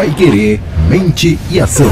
Pai 0.00 0.14
Querer, 0.14 0.58
mente 0.88 1.38
e 1.50 1.60
ação. 1.60 1.86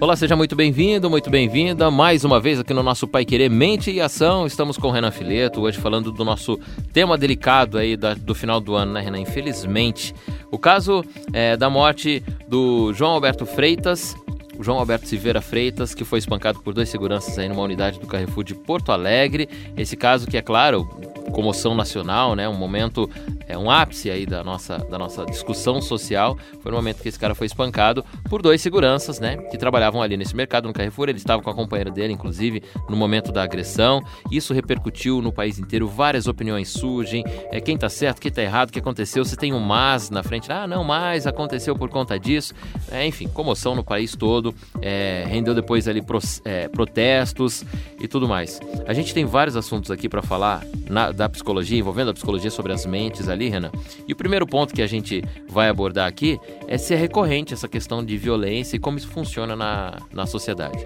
Olá, 0.00 0.16
seja 0.16 0.34
muito 0.34 0.56
bem-vindo, 0.56 1.08
muito 1.08 1.30
bem-vinda 1.30 1.88
mais 1.88 2.24
uma 2.24 2.40
vez 2.40 2.58
aqui 2.58 2.74
no 2.74 2.82
nosso 2.82 3.06
Pai 3.06 3.24
Querer 3.24 3.48
Mente 3.48 3.92
e 3.92 4.00
Ação. 4.00 4.44
Estamos 4.44 4.76
com 4.76 4.88
o 4.88 4.90
Renan 4.90 5.12
Fileto, 5.12 5.60
hoje 5.60 5.78
falando 5.78 6.10
do 6.10 6.24
nosso 6.24 6.58
tema 6.92 7.16
delicado 7.16 7.78
aí 7.78 7.96
da, 7.96 8.14
do 8.14 8.34
final 8.34 8.60
do 8.60 8.74
ano, 8.74 8.92
né, 8.92 9.02
Renan? 9.02 9.20
Infelizmente, 9.20 10.12
o 10.50 10.58
caso 10.58 11.04
é, 11.32 11.56
da 11.56 11.70
morte 11.70 12.24
do 12.48 12.92
João 12.92 13.12
Alberto 13.12 13.46
Freitas, 13.46 14.16
João 14.58 14.78
Alberto 14.78 15.06
Silveira 15.06 15.40
Freitas, 15.40 15.94
que 15.94 16.04
foi 16.04 16.18
espancado 16.18 16.58
por 16.58 16.74
dois 16.74 16.88
seguranças 16.88 17.38
aí 17.38 17.48
numa 17.48 17.62
unidade 17.62 18.00
do 18.00 18.08
Carrefour 18.08 18.42
de 18.42 18.56
Porto 18.56 18.90
Alegre. 18.90 19.48
Esse 19.76 19.96
caso 19.96 20.26
que, 20.26 20.36
é 20.36 20.42
claro, 20.42 20.88
comoção 21.32 21.74
nacional, 21.74 22.36
né? 22.36 22.48
Um 22.48 22.54
momento, 22.54 23.10
é 23.48 23.56
um 23.58 23.70
ápice 23.70 24.10
aí 24.10 24.24
da 24.24 24.44
nossa, 24.44 24.78
da 24.78 24.98
nossa 24.98 25.24
discussão 25.26 25.80
social. 25.80 26.38
Foi 26.60 26.70
no 26.70 26.76
momento 26.76 27.02
que 27.02 27.08
esse 27.08 27.18
cara 27.18 27.34
foi 27.34 27.46
espancado 27.46 28.04
por 28.28 28.42
dois 28.42 28.60
seguranças, 28.60 29.18
né? 29.18 29.36
Que 29.50 29.58
trabalhavam 29.58 30.02
ali 30.02 30.16
nesse 30.16 30.36
mercado, 30.36 30.68
no 30.68 30.74
Carrefour. 30.74 31.08
Ele 31.08 31.18
estava 31.18 31.42
com 31.42 31.50
a 31.50 31.54
companheira 31.54 31.90
dele, 31.90 32.12
inclusive, 32.12 32.62
no 32.88 32.96
momento 32.96 33.32
da 33.32 33.42
agressão. 33.42 34.02
Isso 34.30 34.54
repercutiu 34.54 35.20
no 35.20 35.32
país 35.32 35.58
inteiro. 35.58 35.88
Várias 35.88 36.26
opiniões 36.26 36.68
surgem. 36.68 37.24
É 37.50 37.60
quem 37.60 37.76
tá 37.76 37.88
certo, 37.88 38.20
quem 38.20 38.30
tá 38.30 38.42
errado, 38.42 38.68
o 38.68 38.72
que 38.72 38.78
aconteceu. 38.78 39.24
Você 39.24 39.36
tem 39.36 39.52
um 39.52 39.60
mas 39.60 40.10
na 40.10 40.22
frente. 40.22 40.50
Ah, 40.52 40.66
não, 40.66 40.84
mas 40.84 41.26
aconteceu 41.26 41.74
por 41.74 41.88
conta 41.88 42.18
disso. 42.18 42.54
É, 42.90 43.06
enfim, 43.06 43.28
comoção 43.28 43.74
no 43.74 43.82
país 43.82 44.14
todo. 44.14 44.54
É, 44.80 45.24
rendeu 45.26 45.54
depois 45.54 45.88
ali 45.88 46.02
pro, 46.02 46.18
é, 46.44 46.68
protestos 46.68 47.64
e 48.00 48.06
tudo 48.06 48.28
mais. 48.28 48.60
A 48.86 48.92
gente 48.92 49.14
tem 49.14 49.24
vários 49.24 49.56
assuntos 49.56 49.90
aqui 49.90 50.08
para 50.08 50.22
falar 50.22 50.62
na, 50.88 51.12
da 51.22 51.28
psicologia, 51.28 51.78
envolvendo 51.78 52.10
a 52.10 52.14
psicologia 52.14 52.50
sobre 52.50 52.72
as 52.72 52.84
mentes 52.84 53.28
ali, 53.28 53.48
Renan. 53.48 53.70
E 54.08 54.12
o 54.12 54.16
primeiro 54.16 54.44
ponto 54.44 54.74
que 54.74 54.82
a 54.82 54.86
gente 54.88 55.22
vai 55.48 55.68
abordar 55.68 56.08
aqui 56.08 56.38
é 56.66 56.76
se 56.76 56.94
é 56.94 56.96
recorrente 56.96 57.54
essa 57.54 57.68
questão 57.68 58.04
de 58.04 58.16
violência 58.16 58.74
e 58.74 58.78
como 58.78 58.98
isso 58.98 59.08
funciona 59.08 59.54
na, 59.54 59.98
na 60.12 60.26
sociedade. 60.26 60.84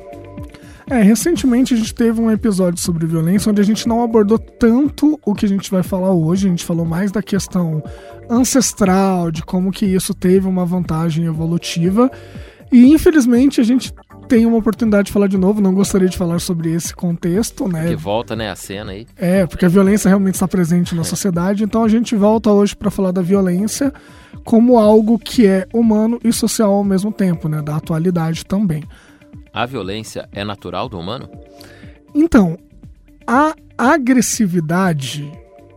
É, 0.89 1.03
recentemente 1.03 1.75
a 1.75 1.77
gente 1.77 1.95
teve 1.95 2.21
um 2.21 2.31
episódio 2.31 2.81
sobre 2.81 3.07
violência 3.07 3.51
onde 3.51 3.61
a 3.61 3.65
gente 3.65 3.89
não 3.89 4.05
abordou 4.05 4.39
tanto 4.39 5.19
o 5.25 5.35
que 5.35 5.47
a 5.47 5.49
gente 5.49 5.71
vai 5.71 5.83
falar 5.83 6.13
hoje, 6.13 6.47
a 6.47 6.51
gente 6.51 6.65
falou 6.65 6.85
mais 6.85 7.11
da 7.11 7.23
questão 7.23 7.83
ancestral, 8.29 9.31
de 9.31 9.43
como 9.43 9.73
que 9.73 9.87
isso 9.87 10.15
teve 10.15 10.47
uma 10.47 10.67
vantagem 10.67 11.25
evolutiva. 11.25 12.11
E 12.71 12.93
infelizmente 12.93 13.61
a 13.61 13.65
gente 13.65 13.93
tem 14.27 14.45
uma 14.47 14.59
oportunidade 14.59 15.07
de 15.07 15.13
falar 15.13 15.29
de 15.29 15.39
novo, 15.39 15.61
não 15.61 15.73
gostaria 15.73 16.09
de 16.09 16.17
falar 16.17 16.41
sobre 16.41 16.73
esse 16.73 16.95
contexto, 16.95 17.69
né? 17.69 17.89
Que 17.89 17.97
volta, 17.97 18.35
né, 18.37 18.51
a 18.51 18.57
cena 18.57 18.93
aí. 18.93 19.07
É, 19.17 19.47
porque 19.47 19.65
a 19.65 19.69
violência 19.69 20.09
realmente 20.09 20.35
está 20.35 20.49
presente 20.49 20.95
na 20.95 21.03
é. 21.03 21.05
sociedade, 21.05 21.65
então 21.65 21.85
a 21.85 21.89
gente 21.89 22.15
volta 22.15 22.51
hoje 22.51 22.75
para 22.75 22.91
falar 22.91 23.13
da 23.13 23.23
violência 23.23 23.93
como 24.45 24.79
algo 24.79 25.19
que 25.19 25.47
é 25.47 25.67
humano 25.73 26.21
e 26.23 26.33
social 26.33 26.73
ao 26.73 26.85
mesmo 26.85 27.13
tempo, 27.13 27.49
né, 27.49 27.63
da 27.63 27.77
atualidade 27.77 28.45
também. 28.45 28.83
A 29.53 29.65
violência 29.65 30.29
é 30.33 30.45
natural 30.45 30.89
do 30.89 30.99
humano? 30.99 31.29
Então, 32.15 32.59
a 33.27 33.55
agressividade, 33.79 35.31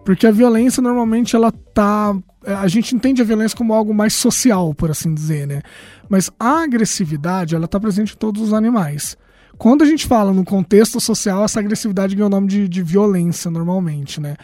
porque 0.04 0.28
a 0.28 0.32
violência 0.32 0.82
normalmente 0.82 1.36
ela 1.36 1.52
tá 1.52 2.16
a 2.46 2.68
gente 2.68 2.96
entende 2.96 3.22
a 3.22 3.26
violência 3.26 3.58
como 3.58 3.74
algo 3.74 3.94
mais 3.94 4.14
social, 4.14 4.74
por 4.74 4.90
assim 4.90 5.14
dizer, 5.14 5.46
né? 5.46 5.62
Mas 6.10 6.32
a 6.40 6.64
agressividade, 6.64 7.56
ela 7.56 7.66
está 7.66 7.80
presente 7.80 8.14
em 8.16 8.18
todos 8.18 8.42
os 8.42 8.54
animais. 8.54 9.16
Quando 9.58 9.84
a 9.84 9.86
gente 9.86 10.08
fala 10.08 10.34
no 10.34 10.44
contexto 10.44 11.00
social, 11.00 11.44
essa 11.44 11.60
agressividade 11.60 12.16
ganha 12.16 12.28
o 12.28 12.30
nome 12.30 12.48
de, 12.48 12.68
de 12.68 12.82
violência, 12.82 13.52
normalmente, 13.52 14.20
né? 14.20 14.36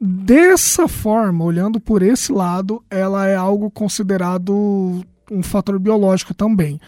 Dessa 0.00 0.88
forma, 0.88 1.44
olhando 1.44 1.80
por 1.80 2.02
esse 2.02 2.32
lado, 2.32 2.82
ela 2.88 3.26
é 3.26 3.36
algo 3.36 3.70
considerado 3.70 5.04
um 5.30 5.42
fator 5.42 5.78
biológico 5.78 6.32
também. 6.32 6.80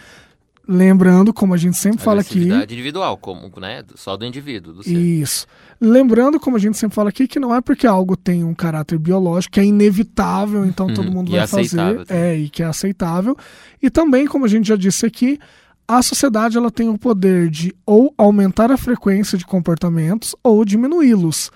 Lembrando, 0.67 1.33
como 1.35 1.55
a 1.55 1.57
gente 1.57 1.77
sempre 1.77 2.03
fala 2.03 2.21
aqui. 2.21 2.49
individual, 2.49 3.17
como, 3.17 3.51
né? 3.59 3.83
Só 3.97 4.17
do 4.17 4.25
indivíduo. 4.25 4.75
Do 4.75 4.83
Isso. 4.89 5.47
Lembrando, 5.81 6.39
como 6.39 6.57
a 6.57 6.61
gente 6.61 6.79
sempre 6.79 6.95
fala 6.95 7.09
aqui, 7.09 7.27
que 7.27 7.41
não 7.41 7.55
é 7.55 7.61
porque 7.61 7.87
algo 7.87 8.17
tem 8.17 8.45
um 8.45 8.55
caráter 8.55 8.99
biológico, 8.99 9.55
que 9.55 9.61
é 9.61 9.65
inevitável, 9.65 10.65
então 10.65 10.87
todo 10.95 11.09
uhum. 11.09 11.15
mundo 11.15 11.33
vai 11.33 11.47
fazer. 11.47 12.05
É, 12.09 12.37
e 12.37 12.49
que 12.49 12.63
é 12.63 12.67
aceitável. 12.67 13.37
E 13.83 13.91
também, 13.91 14.27
como 14.27 14.45
a 14.45 14.49
gente 14.49 14.69
já 14.69 14.77
disse 14.77 15.05
aqui, 15.05 15.39
a 15.87 16.01
sociedade 16.01 16.57
ela 16.57 16.71
tem 16.71 16.89
o 16.89 16.97
poder 16.97 17.51
de 17.51 17.75
ou 17.85 18.15
aumentar 18.17 18.71
a 18.71 18.77
frequência 18.77 19.37
de 19.37 19.45
comportamentos 19.45 20.35
ou 20.43 20.65
diminuí-los. 20.65 21.51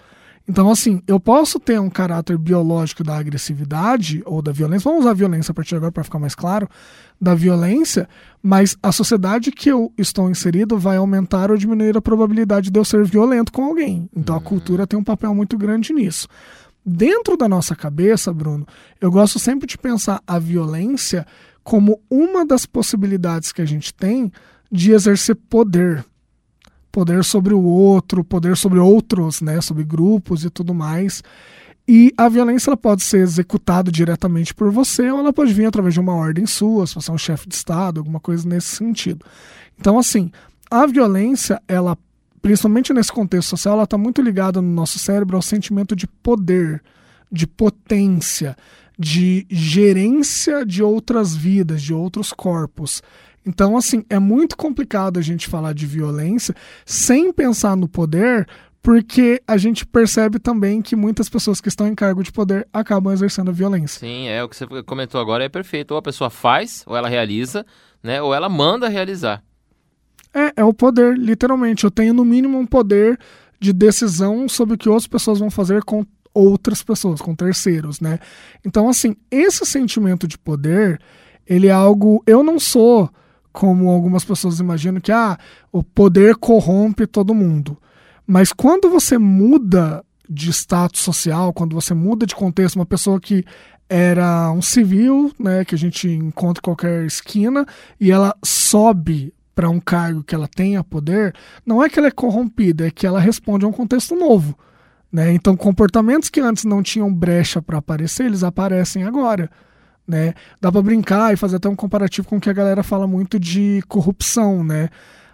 Então, 0.48 0.70
assim, 0.70 1.02
eu 1.08 1.18
posso 1.18 1.58
ter 1.58 1.80
um 1.80 1.90
caráter 1.90 2.38
biológico 2.38 3.02
da 3.02 3.18
agressividade 3.18 4.22
ou 4.24 4.40
da 4.40 4.52
violência, 4.52 4.88
vamos 4.88 5.04
usar 5.04 5.12
violência 5.12 5.50
a 5.50 5.54
partir 5.54 5.70
de 5.70 5.76
agora 5.76 5.90
para 5.90 6.04
ficar 6.04 6.20
mais 6.20 6.36
claro, 6.36 6.68
da 7.20 7.34
violência, 7.34 8.08
mas 8.40 8.76
a 8.80 8.92
sociedade 8.92 9.50
que 9.50 9.68
eu 9.68 9.92
estou 9.98 10.30
inserido 10.30 10.78
vai 10.78 10.98
aumentar 10.98 11.50
ou 11.50 11.56
diminuir 11.56 11.96
a 11.96 12.02
probabilidade 12.02 12.70
de 12.70 12.78
eu 12.78 12.84
ser 12.84 13.04
violento 13.04 13.50
com 13.50 13.64
alguém. 13.64 14.08
Então, 14.14 14.36
a 14.36 14.40
cultura 14.40 14.86
tem 14.86 14.98
um 14.98 15.04
papel 15.04 15.34
muito 15.34 15.58
grande 15.58 15.92
nisso. 15.92 16.28
Dentro 16.84 17.36
da 17.36 17.48
nossa 17.48 17.74
cabeça, 17.74 18.32
Bruno, 18.32 18.64
eu 19.00 19.10
gosto 19.10 19.40
sempre 19.40 19.66
de 19.66 19.76
pensar 19.76 20.22
a 20.24 20.38
violência 20.38 21.26
como 21.64 22.00
uma 22.08 22.46
das 22.46 22.64
possibilidades 22.64 23.50
que 23.50 23.60
a 23.60 23.64
gente 23.64 23.92
tem 23.92 24.30
de 24.70 24.92
exercer 24.92 25.34
poder 25.34 26.04
poder 26.96 27.22
sobre 27.22 27.52
o 27.52 27.62
outro, 27.62 28.24
poder 28.24 28.56
sobre 28.56 28.78
outros, 28.78 29.42
né, 29.42 29.60
sobre 29.60 29.84
grupos 29.84 30.46
e 30.46 30.48
tudo 30.48 30.72
mais. 30.72 31.22
E 31.86 32.10
a 32.16 32.26
violência 32.26 32.70
ela 32.70 32.76
pode 32.76 33.02
ser 33.02 33.18
executada 33.18 33.92
diretamente 33.92 34.54
por 34.54 34.70
você 34.70 35.10
ou 35.10 35.18
ela 35.18 35.30
pode 35.30 35.52
vir 35.52 35.66
através 35.66 35.92
de 35.92 36.00
uma 36.00 36.14
ordem 36.14 36.46
sua, 36.46 36.86
se 36.86 36.94
você 36.94 37.10
é 37.10 37.14
um 37.14 37.18
chefe 37.18 37.50
de 37.50 37.54
Estado, 37.54 38.00
alguma 38.00 38.18
coisa 38.18 38.48
nesse 38.48 38.68
sentido. 38.68 39.26
Então, 39.78 39.98
assim, 39.98 40.32
a 40.70 40.86
violência, 40.86 41.60
ela, 41.68 41.98
principalmente 42.40 42.94
nesse 42.94 43.12
contexto 43.12 43.50
social, 43.50 43.74
ela 43.74 43.84
está 43.84 43.98
muito 43.98 44.22
ligada 44.22 44.62
no 44.62 44.72
nosso 44.72 44.98
cérebro 44.98 45.36
ao 45.36 45.42
sentimento 45.42 45.94
de 45.94 46.06
poder, 46.06 46.82
de 47.30 47.46
potência, 47.46 48.56
de 48.98 49.46
gerência 49.50 50.64
de 50.64 50.82
outras 50.82 51.36
vidas, 51.36 51.82
de 51.82 51.92
outros 51.92 52.32
corpos. 52.32 53.02
Então, 53.46 53.76
assim, 53.76 54.04
é 54.10 54.18
muito 54.18 54.56
complicado 54.56 55.18
a 55.18 55.22
gente 55.22 55.46
falar 55.46 55.72
de 55.72 55.86
violência 55.86 56.52
sem 56.84 57.32
pensar 57.32 57.76
no 57.76 57.88
poder, 57.88 58.46
porque 58.82 59.40
a 59.46 59.56
gente 59.56 59.86
percebe 59.86 60.40
também 60.40 60.82
que 60.82 60.96
muitas 60.96 61.28
pessoas 61.28 61.60
que 61.60 61.68
estão 61.68 61.86
em 61.86 61.94
cargo 61.94 62.24
de 62.24 62.32
poder 62.32 62.66
acabam 62.72 63.12
exercendo 63.12 63.50
a 63.50 63.52
violência. 63.52 64.00
Sim, 64.00 64.26
é 64.26 64.42
o 64.42 64.48
que 64.48 64.56
você 64.56 64.66
comentou 64.82 65.20
agora 65.20 65.44
é 65.44 65.48
perfeito. 65.48 65.92
Ou 65.92 65.98
a 65.98 66.02
pessoa 66.02 66.28
faz, 66.28 66.82
ou 66.86 66.96
ela 66.96 67.08
realiza, 67.08 67.64
né? 68.02 68.20
Ou 68.20 68.34
ela 68.34 68.48
manda 68.48 68.88
realizar. 68.88 69.42
É, 70.34 70.60
é 70.60 70.64
o 70.64 70.74
poder, 70.74 71.16
literalmente. 71.16 71.84
Eu 71.84 71.90
tenho 71.90 72.12
no 72.12 72.24
mínimo 72.24 72.58
um 72.58 72.66
poder 72.66 73.18
de 73.60 73.72
decisão 73.72 74.48
sobre 74.48 74.74
o 74.74 74.78
que 74.78 74.88
outras 74.88 75.06
pessoas 75.06 75.38
vão 75.38 75.50
fazer 75.50 75.84
com 75.84 76.04
outras 76.34 76.82
pessoas, 76.82 77.20
com 77.20 77.34
terceiros, 77.34 78.00
né? 78.00 78.18
Então, 78.64 78.88
assim, 78.88 79.16
esse 79.30 79.64
sentimento 79.64 80.28
de 80.28 80.36
poder, 80.36 81.00
ele 81.46 81.68
é 81.68 81.72
algo. 81.72 82.22
Eu 82.26 82.42
não 82.42 82.58
sou 82.60 83.08
como 83.56 83.88
algumas 83.88 84.22
pessoas 84.22 84.60
imaginam 84.60 85.00
que 85.00 85.10
ah, 85.10 85.38
o 85.72 85.82
poder 85.82 86.36
corrompe 86.36 87.06
todo 87.06 87.34
mundo. 87.34 87.78
Mas 88.26 88.52
quando 88.52 88.90
você 88.90 89.16
muda 89.16 90.04
de 90.28 90.50
status 90.50 91.00
social, 91.00 91.54
quando 91.54 91.74
você 91.74 91.94
muda 91.94 92.26
de 92.26 92.34
contexto, 92.34 92.76
uma 92.76 92.84
pessoa 92.84 93.18
que 93.18 93.46
era 93.88 94.50
um 94.50 94.60
civil, 94.60 95.32
né, 95.38 95.64
que 95.64 95.74
a 95.74 95.78
gente 95.78 96.06
encontra 96.06 96.60
em 96.60 96.64
qualquer 96.64 97.06
esquina, 97.06 97.64
e 97.98 98.12
ela 98.12 98.36
sobe 98.44 99.32
para 99.54 99.70
um 99.70 99.80
cargo 99.80 100.22
que 100.22 100.34
ela 100.34 100.48
tenha 100.48 100.84
poder, 100.84 101.34
não 101.64 101.82
é 101.82 101.88
que 101.88 101.98
ela 101.98 102.08
é 102.08 102.10
corrompida, 102.10 102.86
é 102.86 102.90
que 102.90 103.06
ela 103.06 103.18
responde 103.18 103.64
a 103.64 103.68
um 103.68 103.72
contexto 103.72 104.14
novo. 104.14 104.54
Né? 105.10 105.32
Então, 105.32 105.56
comportamentos 105.56 106.28
que 106.28 106.40
antes 106.40 106.64
não 106.64 106.82
tinham 106.82 107.10
brecha 107.10 107.62
para 107.62 107.78
aparecer, 107.78 108.26
eles 108.26 108.44
aparecem 108.44 109.04
agora. 109.04 109.50
Né? 110.06 110.34
Dá 110.60 110.70
para 110.70 110.82
brincar 110.82 111.34
e 111.34 111.36
fazer 111.36 111.56
até 111.56 111.68
um 111.68 111.74
comparativo 111.74 112.28
com 112.28 112.36
o 112.36 112.40
que 112.40 112.48
a 112.48 112.52
galera 112.52 112.82
fala 112.82 113.06
muito 113.06 113.40
de 113.40 113.82
corrupção, 113.88 114.62
né? 114.62 114.88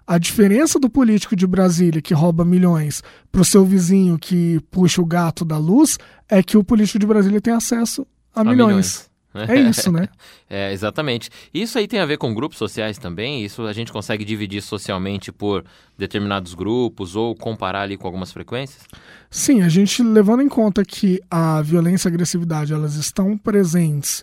A 0.07 0.19
diferença 0.19 0.79
do 0.79 0.91
político 0.91 1.37
de 1.37 1.47
Brasília 1.47 2.03
que 2.03 2.13
rouba 2.13 2.45
milhões 2.45 3.03
para 3.31 3.41
o 3.41 3.45
seu 3.45 3.65
vizinho 3.65 4.19
que 4.19 4.61
puxa 4.71 5.01
o 5.01 5.07
gato 5.07 5.45
da 5.45 5.59
luz 5.59 5.99
é 6.29 6.43
que 6.43 6.57
o 6.57 6.65
político 6.65 6.99
de 6.99 7.07
Brasília 7.07 7.41
tem 7.41 7.55
acesso 7.55 8.07
a, 8.35 8.41
a 8.41 8.45
milhões. 8.45 8.67
milhões. 8.75 9.13
É 9.35 9.59
isso, 9.59 9.91
né? 9.91 10.09
é, 10.51 10.73
exatamente. 10.73 11.31
Isso 11.55 11.79
aí 11.79 11.89
tem 11.89 12.01
a 12.01 12.07
ver 12.07 12.19
com 12.19 12.35
grupos 12.35 12.59
sociais 12.59 12.99
também? 12.99 13.43
Isso 13.43 13.63
a 13.63 13.73
gente 13.73 13.91
consegue 13.91 14.25
dividir 14.25 14.61
socialmente 14.61 15.33
por 15.33 15.65
determinados 15.97 16.53
grupos 16.53 17.17
ou 17.17 17.35
comparar 17.35 17.83
ali 17.83 17.97
com 17.97 18.07
algumas 18.07 18.31
frequências? 18.31 18.83
Sim, 19.31 19.63
a 19.63 19.69
gente 19.69 20.03
levando 20.03 20.43
em 20.43 20.49
conta 20.49 20.85
que 20.85 21.21
a 21.31 21.63
violência 21.63 22.09
e 22.09 22.11
a 22.11 22.13
agressividade 22.13 22.73
elas 22.75 22.97
estão 22.97 23.39
presentes 23.39 24.23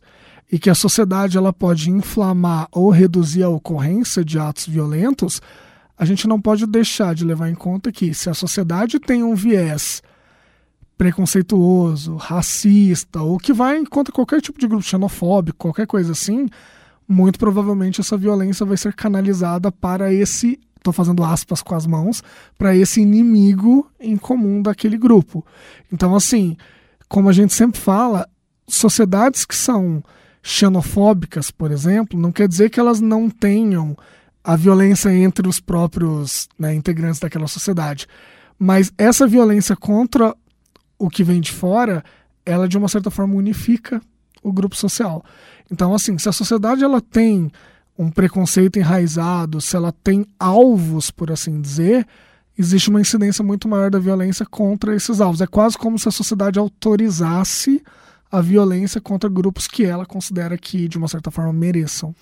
e 0.52 0.58
que 0.58 0.70
a 0.70 0.76
sociedade 0.76 1.38
ela 1.38 1.54
pode 1.54 1.92
inflamar 1.92 2.68
ou 2.72 2.90
reduzir 2.90 3.44
a 3.44 3.50
ocorrência 3.50 4.24
de 4.26 4.40
atos 4.40 4.68
violentos, 4.68 5.42
a 5.98 6.06
gente 6.06 6.28
não 6.28 6.42
pode 6.42 6.66
deixar 6.66 7.14
de 7.14 7.24
levar 7.24 7.50
em 7.50 7.56
conta 7.56 7.92
que 7.92 8.14
se 8.14 8.30
a 8.30 8.34
sociedade 8.34 9.00
tem 9.00 9.22
um 9.22 9.36
viés 9.36 10.02
preconceituoso, 10.98 12.16
racista, 12.16 13.22
ou 13.22 13.38
que 13.38 13.54
vai 13.54 13.86
contra 13.86 14.14
qualquer 14.14 14.42
tipo 14.42 14.60
de 14.60 14.68
grupo 14.68 14.84
xenofóbico, 14.84 15.58
qualquer 15.58 15.88
coisa 15.88 16.12
assim, 16.12 16.50
muito 17.08 17.40
provavelmente 17.40 18.02
essa 18.02 18.18
violência 18.18 18.66
vai 18.66 18.76
ser 18.76 18.94
canalizada 18.94 19.72
para 19.72 20.12
esse, 20.14 20.60
estou 20.76 20.92
fazendo 20.92 21.24
aspas 21.24 21.62
com 21.62 21.76
as 21.76 21.86
mãos, 21.86 22.24
para 22.58 22.76
esse 22.76 23.02
inimigo 23.02 23.90
em 24.00 24.18
comum 24.18 24.62
daquele 24.62 24.98
grupo. 24.98 25.46
Então, 25.92 26.16
assim, 26.16 26.58
como 27.08 27.30
a 27.30 27.34
gente 27.34 27.54
sempre 27.54 27.80
fala, 27.80 28.28
sociedades 28.68 29.46
que 29.46 29.56
são 29.56 30.04
xenofóbicas, 30.42 31.52
por 31.52 31.72
exemplo, 31.72 32.20
não 32.20 32.32
quer 32.32 32.48
dizer 32.48 32.70
que 32.70 32.80
elas 32.80 33.00
não 33.00 33.30
tenham 33.30 33.98
a 34.44 34.56
violência 34.56 35.14
entre 35.14 35.48
os 35.48 35.60
próprios 35.60 36.48
né, 36.58 36.74
integrantes 36.74 37.20
daquela 37.20 37.48
sociedade. 37.48 38.08
Mas 38.58 38.92
essa 38.98 39.28
violência 39.28 39.76
contra 39.76 40.36
o 40.98 41.10
que 41.10 41.24
vem 41.24 41.40
de 41.40 41.52
fora, 41.52 42.04
ela 42.46 42.68
de 42.68 42.78
uma 42.78 42.88
certa 42.88 43.10
forma 43.10 43.36
unifica 43.36 44.02
o 44.42 44.52
grupo 44.52 44.76
social. 44.76 45.24
Então, 45.72 45.94
assim, 45.94 46.18
se 46.18 46.28
a 46.28 46.34
sociedade 46.34 46.84
ela 46.84 47.02
tem 47.02 47.52
um 47.98 48.10
preconceito 48.10 48.80
enraizado, 48.80 49.60
se 49.60 49.76
ela 49.76 49.92
tem 49.92 50.26
alvos, 50.40 51.12
por 51.12 51.32
assim 51.32 51.60
dizer, 51.62 52.08
existe 52.58 52.90
uma 52.90 53.02
incidência 53.02 53.44
muito 53.44 53.68
maior 53.68 53.92
da 53.92 54.00
violência 54.00 54.46
contra 54.46 54.96
esses 54.96 55.20
alvos. 55.22 55.42
É 55.42 55.48
quase 55.48 55.78
como 55.78 56.00
se 56.00 56.08
a 56.08 56.12
sociedade 56.12 56.58
autorizasse 56.58 57.84
a 58.32 58.42
violência 58.42 59.02
contra 59.02 59.30
grupos 59.30 59.68
que 59.68 59.84
ela 59.84 60.06
considera 60.06 60.58
que, 60.58 60.88
de 60.88 60.98
uma 60.98 61.08
certa 61.08 61.32
forma, 61.32 61.52
mereçam. 61.52 62.14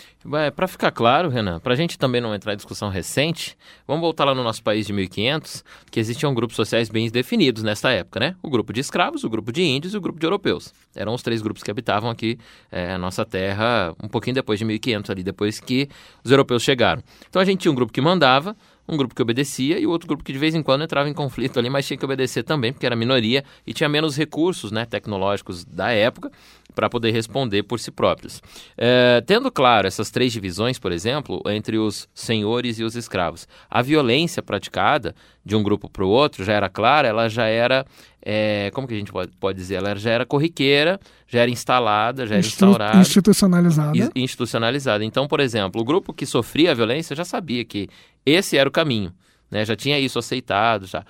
Para 0.55 0.67
ficar 0.67 0.91
claro, 0.91 1.29
Renan, 1.29 1.59
para 1.59 1.73
a 1.73 1.75
gente 1.75 1.97
também 1.97 2.21
não 2.21 2.33
entrar 2.33 2.53
em 2.53 2.55
discussão 2.55 2.89
recente, 2.89 3.57
vamos 3.85 4.01
voltar 4.01 4.23
lá 4.23 4.33
no 4.33 4.43
nosso 4.43 4.63
país 4.63 4.87
de 4.87 4.93
1500, 4.93 5.63
que 5.91 5.99
existiam 5.99 6.33
grupos 6.33 6.55
sociais 6.55 6.89
bem 6.89 7.09
definidos 7.09 7.61
nessa 7.61 7.91
época, 7.91 8.19
né? 8.19 8.35
O 8.41 8.49
grupo 8.49 8.71
de 8.71 8.79
escravos, 8.79 9.23
o 9.23 9.29
grupo 9.29 9.51
de 9.51 9.61
índios 9.63 9.93
e 9.93 9.97
o 9.97 10.01
grupo 10.01 10.19
de 10.19 10.25
europeus. 10.25 10.73
Eram 10.95 11.13
os 11.13 11.21
três 11.21 11.41
grupos 11.41 11.61
que 11.61 11.71
habitavam 11.71 12.09
aqui 12.09 12.37
é, 12.71 12.93
a 12.93 12.97
nossa 12.97 13.25
terra 13.25 13.93
um 14.01 14.07
pouquinho 14.07 14.35
depois 14.35 14.59
de 14.59 14.65
1500, 14.65 15.11
ali, 15.11 15.23
depois 15.23 15.59
que 15.59 15.89
os 16.23 16.31
europeus 16.31 16.63
chegaram. 16.63 17.03
Então 17.29 17.41
a 17.41 17.45
gente 17.45 17.61
tinha 17.61 17.71
um 17.71 17.75
grupo 17.75 17.91
que 17.91 18.01
mandava, 18.01 18.55
um 18.87 18.95
grupo 18.95 19.13
que 19.13 19.21
obedecia 19.21 19.79
e 19.79 19.85
outro 19.85 20.07
grupo 20.07 20.23
que 20.23 20.31
de 20.31 20.39
vez 20.39 20.55
em 20.55 20.63
quando 20.63 20.83
entrava 20.83 21.09
em 21.09 21.13
conflito 21.13 21.59
ali, 21.59 21.69
mas 21.69 21.85
tinha 21.85 21.97
que 21.97 22.05
obedecer 22.05 22.43
também, 22.43 22.71
porque 22.71 22.85
era 22.85 22.95
minoria 22.95 23.43
e 23.65 23.73
tinha 23.73 23.89
menos 23.89 24.15
recursos 24.15 24.71
né, 24.71 24.85
tecnológicos 24.85 25.65
da 25.65 25.91
época 25.91 26.31
para 26.73 26.89
poder 26.89 27.11
responder 27.11 27.63
por 27.63 27.79
si 27.79 27.89
próprios. 27.89 28.41
É, 28.77 29.21
tendo 29.25 29.51
claro 29.51 29.87
essas 29.87 30.11
três 30.11 30.31
divisões, 30.31 30.77
por 30.77 30.91
exemplo, 30.91 31.41
entre 31.47 31.77
os 31.77 32.07
senhores 32.13 32.77
e 32.79 32.83
os 32.83 32.95
escravos, 32.95 33.47
a 33.69 33.81
violência 33.81 34.43
praticada 34.43 35.15
de 35.43 35.55
um 35.55 35.63
grupo 35.63 35.89
para 35.89 36.05
o 36.05 36.09
outro 36.09 36.43
já 36.43 36.53
era 36.53 36.69
clara, 36.69 37.07
ela 37.07 37.27
já 37.29 37.45
era, 37.45 37.85
é, 38.29 38.69
como 38.71 38.85
que 38.85 38.93
a 38.93 38.97
gente 38.97 39.09
pode, 39.09 39.31
pode 39.39 39.57
dizer, 39.57 39.75
ela 39.75 39.95
já 39.95 40.11
era 40.11 40.25
corriqueira, 40.25 40.99
já 41.25 41.39
era 41.39 41.49
instalada, 41.49 42.27
já 42.27 42.35
era 42.35 42.45
instaurada. 42.45 42.99
Institucionalizada. 42.99 43.97
Institucionalizada. 44.13 45.05
Então, 45.05 45.29
por 45.29 45.39
exemplo, 45.39 45.79
o 45.79 45.85
grupo 45.85 46.13
que 46.13 46.25
sofria 46.25 46.71
a 46.71 46.73
violência 46.73 47.15
já 47.15 47.23
sabia 47.23 47.63
que 47.63 47.87
esse 48.25 48.57
era 48.57 48.67
o 48.67 48.71
caminho, 48.71 49.13
né? 49.49 49.63
já 49.63 49.77
tinha 49.77 49.97
isso 49.97 50.19
aceitado. 50.19 50.85
já. 50.85 51.05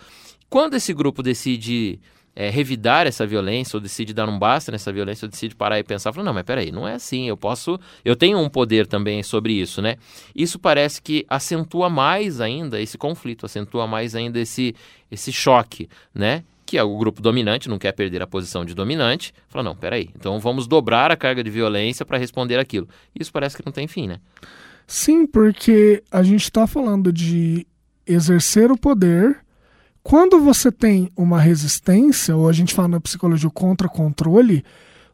Quando 0.47 0.75
esse 0.75 0.93
grupo 0.93 1.23
decide 1.23 1.99
é, 2.35 2.51
revidar 2.51 3.07
essa 3.07 3.25
violência, 3.25 3.77
ou 3.77 3.81
decide 3.81 4.13
dar 4.13 4.29
um 4.29 4.37
basta 4.37 4.71
nessa 4.71 4.93
violência, 4.93 5.25
ou 5.25 5.31
decide 5.31 5.55
parar 5.55 5.79
e 5.79 5.83
pensar, 5.83 6.13
fala, 6.13 6.23
não, 6.23 6.35
mas 6.35 6.43
peraí, 6.43 6.71
não 6.71 6.87
é 6.87 6.93
assim, 6.93 7.27
eu 7.27 7.35
posso, 7.35 7.79
eu 8.05 8.15
tenho 8.15 8.37
um 8.37 8.47
poder 8.47 8.85
também 8.85 9.23
sobre 9.23 9.53
isso, 9.53 9.81
né? 9.81 9.95
Isso 10.35 10.59
parece 10.59 11.01
que 11.01 11.25
acentua 11.27 11.89
mais 11.89 12.39
ainda 12.39 12.79
esse 12.79 12.95
conflito, 12.95 13.43
acentua 13.43 13.87
mais 13.87 14.13
ainda 14.13 14.39
esse, 14.39 14.75
esse 15.09 15.33
choque, 15.33 15.89
né? 16.13 16.43
Que 16.67 16.77
é 16.77 16.83
o 16.83 16.95
grupo 16.97 17.21
dominante, 17.21 17.67
não 17.67 17.79
quer 17.79 17.93
perder 17.93 18.21
a 18.21 18.27
posição 18.27 18.63
de 18.63 18.75
dominante, 18.75 19.33
fala, 19.47 19.63
não, 19.63 19.75
peraí, 19.75 20.09
então 20.15 20.39
vamos 20.39 20.67
dobrar 20.67 21.09
a 21.09 21.15
carga 21.15 21.43
de 21.43 21.49
violência 21.49 22.05
para 22.05 22.19
responder 22.19 22.59
aquilo. 22.59 22.87
Isso 23.19 23.31
parece 23.31 23.57
que 23.57 23.65
não 23.65 23.71
tem 23.71 23.87
fim, 23.87 24.07
né? 24.07 24.19
Sim, 24.85 25.25
porque 25.25 26.03
a 26.11 26.21
gente 26.21 26.43
está 26.43 26.67
falando 26.67 27.11
de 27.11 27.65
exercer 28.05 28.71
o 28.71 28.77
poder 28.77 29.39
quando 30.07 30.39
você 30.39 30.71
tem 30.71 31.11
uma 31.17 31.37
resistência, 31.37 32.33
ou 32.33 32.47
a 32.47 32.53
gente 32.53 32.73
fala 32.73 32.87
na 32.87 32.99
psicologia 33.01 33.49
contra-controle, 33.49 34.63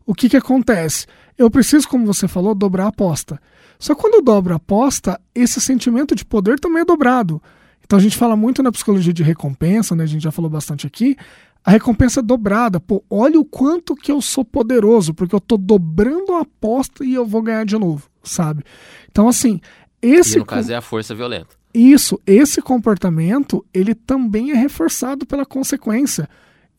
o 0.05 0.13
que, 0.13 0.29
que 0.29 0.37
acontece? 0.37 1.07
Eu 1.35 1.49
preciso, 1.49 1.87
como 1.87 2.05
você 2.05 2.27
falou, 2.27 2.53
dobrar 2.53 2.85
a 2.85 2.89
aposta. 2.89 3.41
Só 3.79 3.95
quando 3.95 4.13
eu 4.13 4.21
dobro 4.21 4.53
a 4.53 4.57
aposta, 4.57 5.19
esse 5.33 5.59
sentimento 5.59 6.13
de 6.13 6.23
poder 6.23 6.59
também 6.59 6.83
é 6.83 6.85
dobrado. 6.85 7.41
Então 7.85 7.99
a 7.99 8.01
gente 8.01 8.17
fala 8.17 8.35
muito 8.35 8.63
na 8.63 8.71
psicologia 8.71 9.13
de 9.13 9.23
recompensa, 9.23 9.95
né? 9.95 10.03
A 10.03 10.07
gente 10.07 10.23
já 10.23 10.31
falou 10.31 10.49
bastante 10.49 10.87
aqui. 10.87 11.15
A 11.63 11.71
recompensa 11.71 12.19
é 12.19 12.23
dobrada. 12.23 12.79
Pô, 12.79 13.03
olha 13.09 13.39
o 13.39 13.45
quanto 13.45 13.95
que 13.95 14.11
eu 14.11 14.21
sou 14.21 14.43
poderoso, 14.43 15.13
porque 15.13 15.33
eu 15.33 15.39
tô 15.39 15.57
dobrando 15.57 16.33
a 16.33 16.41
aposta 16.41 17.05
e 17.05 17.13
eu 17.13 17.25
vou 17.25 17.41
ganhar 17.41 17.65
de 17.65 17.77
novo, 17.77 18.09
sabe? 18.21 18.63
Então, 19.09 19.27
assim, 19.27 19.61
esse. 20.01 20.37
E 20.37 20.39
no 20.39 20.45
caso 20.45 20.71
é 20.71 20.75
a 20.75 20.81
força 20.81 21.15
violenta. 21.15 21.55
Isso, 21.73 22.19
esse 22.27 22.61
comportamento, 22.61 23.65
ele 23.73 23.95
também 23.95 24.51
é 24.51 24.55
reforçado 24.55 25.25
pela 25.25 25.45
consequência. 25.45 26.29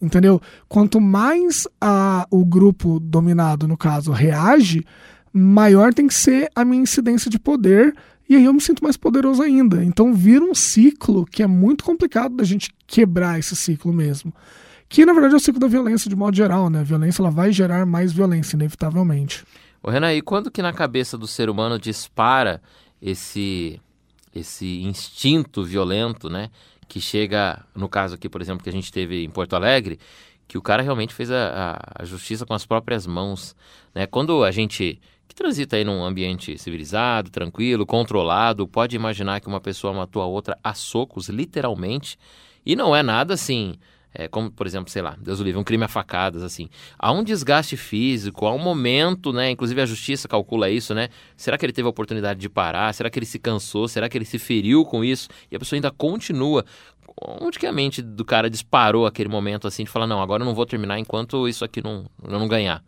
Entendeu? 0.01 0.41
Quanto 0.69 1.01
mais 1.01 1.67
a, 1.81 2.27
o 2.31 2.45
grupo 2.45 3.01
dominado, 3.01 3.67
no 3.67 3.77
caso, 3.77 4.13
reage, 4.13 4.85
maior 5.33 5.95
tem 5.95 6.07
que 6.07 6.15
ser 6.15 6.51
a 6.55 6.65
minha 6.65 6.83
incidência 6.83 7.31
de 7.31 7.39
poder 7.39 7.95
e 8.29 8.37
aí 8.37 8.45
eu 8.45 8.53
me 8.53 8.61
sinto 8.61 8.83
mais 8.83 8.97
poderoso 8.97 9.43
ainda. 9.43 9.85
Então 9.85 10.15
vira 10.15 10.45
um 10.45 10.55
ciclo 10.55 11.27
que 11.27 11.43
é 11.43 11.47
muito 11.47 11.85
complicado 11.85 12.37
da 12.37 12.45
gente 12.45 12.71
quebrar 12.87 13.39
esse 13.39 13.55
ciclo 13.55 13.93
mesmo. 13.93 14.33
Que 14.89 15.05
na 15.05 15.13
verdade 15.13 15.35
é 15.35 15.37
o 15.37 15.41
ciclo 15.41 15.61
da 15.61 15.67
violência 15.67 16.09
de 16.09 16.17
modo 16.17 16.37
geral, 16.37 16.71
né? 16.71 16.81
A 16.81 16.85
violência 16.85 17.21
ela 17.21 17.31
vai 17.31 17.53
gerar 17.53 17.85
mais 17.85 18.13
violência, 18.13 18.57
inevitavelmente. 18.57 19.45
Ô 19.83 19.91
Renan, 19.91 20.15
e 20.15 20.23
quando 20.23 20.51
que 20.51 20.63
na 20.63 20.73
cabeça 20.73 21.19
do 21.19 21.27
ser 21.27 21.51
humano 21.51 21.79
dispara 21.79 22.63
esse 23.01 23.81
esse 24.35 24.83
instinto 24.83 25.63
violento, 25.63 26.29
né? 26.29 26.51
Que 26.89 27.01
chega, 27.01 27.65
no 27.75 27.89
caso 27.89 28.17
aqui, 28.17 28.29
por 28.29 28.41
exemplo, 28.41 28.65
que 28.65 28.69
a 28.69 28.73
gente 28.73 28.91
teve 28.91 29.23
em 29.23 29.31
Porto 29.31 29.55
Alegre, 29.55 29.99
que 30.49 30.59
o 30.59 30.63
cara 30.63 30.83
realmente 30.83 31.15
fez 31.15 31.31
a, 31.31 31.79
a, 31.97 32.05
justiça 32.05 32.45
com 32.45 32.53
as 32.53 32.67
próprias 32.67 33.07
mãos, 33.07 33.55
né? 33.95 34.07
Quando 34.07 34.43
a 34.43 34.51
gente 34.51 35.01
que 35.35 35.43
transita 35.43 35.77
aí 35.77 35.85
num 35.85 36.05
ambiente 36.05 36.57
civilizado, 36.57 37.29
tranquilo, 37.29 37.85
controlado, 37.85 38.69
pode 38.69 38.95
imaginar 38.95 39.41
que 39.41 39.49
uma 39.49 39.61
pessoa 39.61 39.93
matou 39.93 40.23
a 40.23 40.27
outra 40.27 40.57
a 40.63 40.75
socos, 40.75 41.29
literalmente, 41.29 42.17
e 42.65 42.77
não 42.77 42.95
é 42.95 43.03
nada 43.03 43.35
assim 43.35 43.75
é, 44.15 44.29
como, 44.29 44.49
por 44.49 44.65
exemplo, 44.65 44.91
sei 44.91 45.03
lá, 45.03 45.17
Deus 45.21 45.41
o 45.41 45.43
livre, 45.43 45.61
um 45.61 45.65
crime 45.65 45.83
a 45.83 45.89
facadas, 45.89 46.45
assim. 46.45 46.71
Há 46.97 47.11
um 47.11 47.25
desgaste 47.25 47.77
físico, 47.77 48.47
há 48.47 48.53
um 48.53 48.61
momento, 48.61 49.33
né? 49.33 49.51
Inclusive 49.51 49.81
a 49.81 49.87
justiça 49.87 50.29
calcula 50.29 50.71
isso, 50.71 50.95
né? 50.95 51.09
Será 51.37 51.59
que 51.59 51.67
ele 51.67 51.73
teve 51.73 51.87
a 51.87 51.91
oportunidade 51.91 52.39
de 52.39 52.49
parar? 52.49 52.95
Será 52.95 53.11
que 53.11 53.19
ele 53.19 53.27
se 53.27 53.41
cansou? 53.41 53.89
Será 53.89 54.09
que 54.09 54.17
ele 54.17 54.25
se 54.25 54.39
feriu 54.39 54.85
com 54.85 55.05
isso? 55.05 55.29
E 55.51 55.57
a 55.57 55.59
pessoa 55.59 55.77
ainda 55.77 55.91
continua. 55.91 56.65
Onde 57.21 57.59
que 57.59 57.67
a 57.67 57.73
mente 57.73 58.01
do 58.01 58.25
cara 58.25 58.49
disparou 58.49 59.05
aquele 59.05 59.29
momento 59.29 59.67
assim 59.67 59.83
de 59.83 59.91
falar, 59.91 60.07
não, 60.07 60.23
agora 60.23 60.43
eu 60.43 60.47
não 60.47 60.55
vou 60.55 60.65
terminar 60.65 60.97
enquanto 60.99 61.49
isso 61.49 61.65
aqui 61.65 61.83
não, 61.83 62.07
eu 62.23 62.39
não 62.39 62.47
ganhar? 62.47 62.85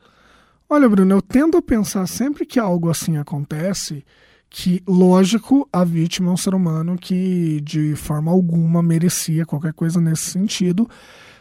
Olha, 0.68 0.88
Bruno, 0.88 1.14
eu 1.14 1.22
tendo 1.22 1.56
a 1.56 1.62
pensar 1.62 2.06
sempre 2.08 2.44
que 2.44 2.58
algo 2.58 2.90
assim 2.90 3.16
acontece, 3.16 4.04
que, 4.50 4.82
lógico, 4.86 5.68
a 5.72 5.84
vítima 5.84 6.30
é 6.30 6.32
um 6.32 6.36
ser 6.36 6.54
humano 6.54 6.96
que 6.98 7.60
de 7.60 7.94
forma 7.94 8.32
alguma 8.32 8.82
merecia 8.82 9.46
qualquer 9.46 9.72
coisa 9.72 10.00
nesse 10.00 10.30
sentido. 10.30 10.88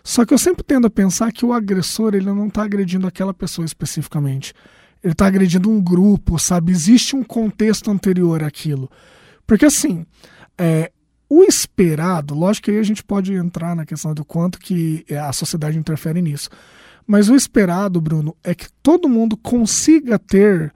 Só 0.03 0.25
que 0.25 0.33
eu 0.33 0.37
sempre 0.37 0.63
tendo 0.63 0.85
a 0.85 0.91
pensar 0.91 1.31
que 1.31 1.43
o 1.43 1.53
agressor 1.53 2.13
ele 2.13 2.27
não 2.27 2.47
está 2.47 2.63
agredindo 2.63 3.07
aquela 3.07 3.33
pessoa 3.33 3.65
especificamente. 3.65 4.53
Ele 5.03 5.13
está 5.13 5.25
agredindo 5.25 5.71
um 5.71 5.81
grupo, 5.81 6.37
sabe? 6.37 6.71
Existe 6.71 7.15
um 7.15 7.23
contexto 7.23 7.89
anterior 7.89 8.43
àquilo. 8.43 8.89
Porque 9.47 9.65
assim, 9.65 10.05
é, 10.55 10.91
o 11.27 11.43
esperado, 11.43 12.35
lógico 12.35 12.65
que 12.65 12.71
aí 12.71 12.77
a 12.77 12.83
gente 12.83 13.03
pode 13.03 13.33
entrar 13.33 13.75
na 13.75 13.85
questão 13.85 14.13
do 14.13 14.23
quanto 14.23 14.59
que 14.59 15.03
a 15.09 15.33
sociedade 15.33 15.79
interfere 15.79 16.21
nisso. 16.21 16.49
Mas 17.07 17.29
o 17.29 17.35
esperado, 17.35 18.01
Bruno, 18.01 18.35
é 18.43 18.55
que 18.55 18.67
todo 18.81 19.09
mundo 19.09 19.37
consiga 19.37 20.17
ter 20.17 20.73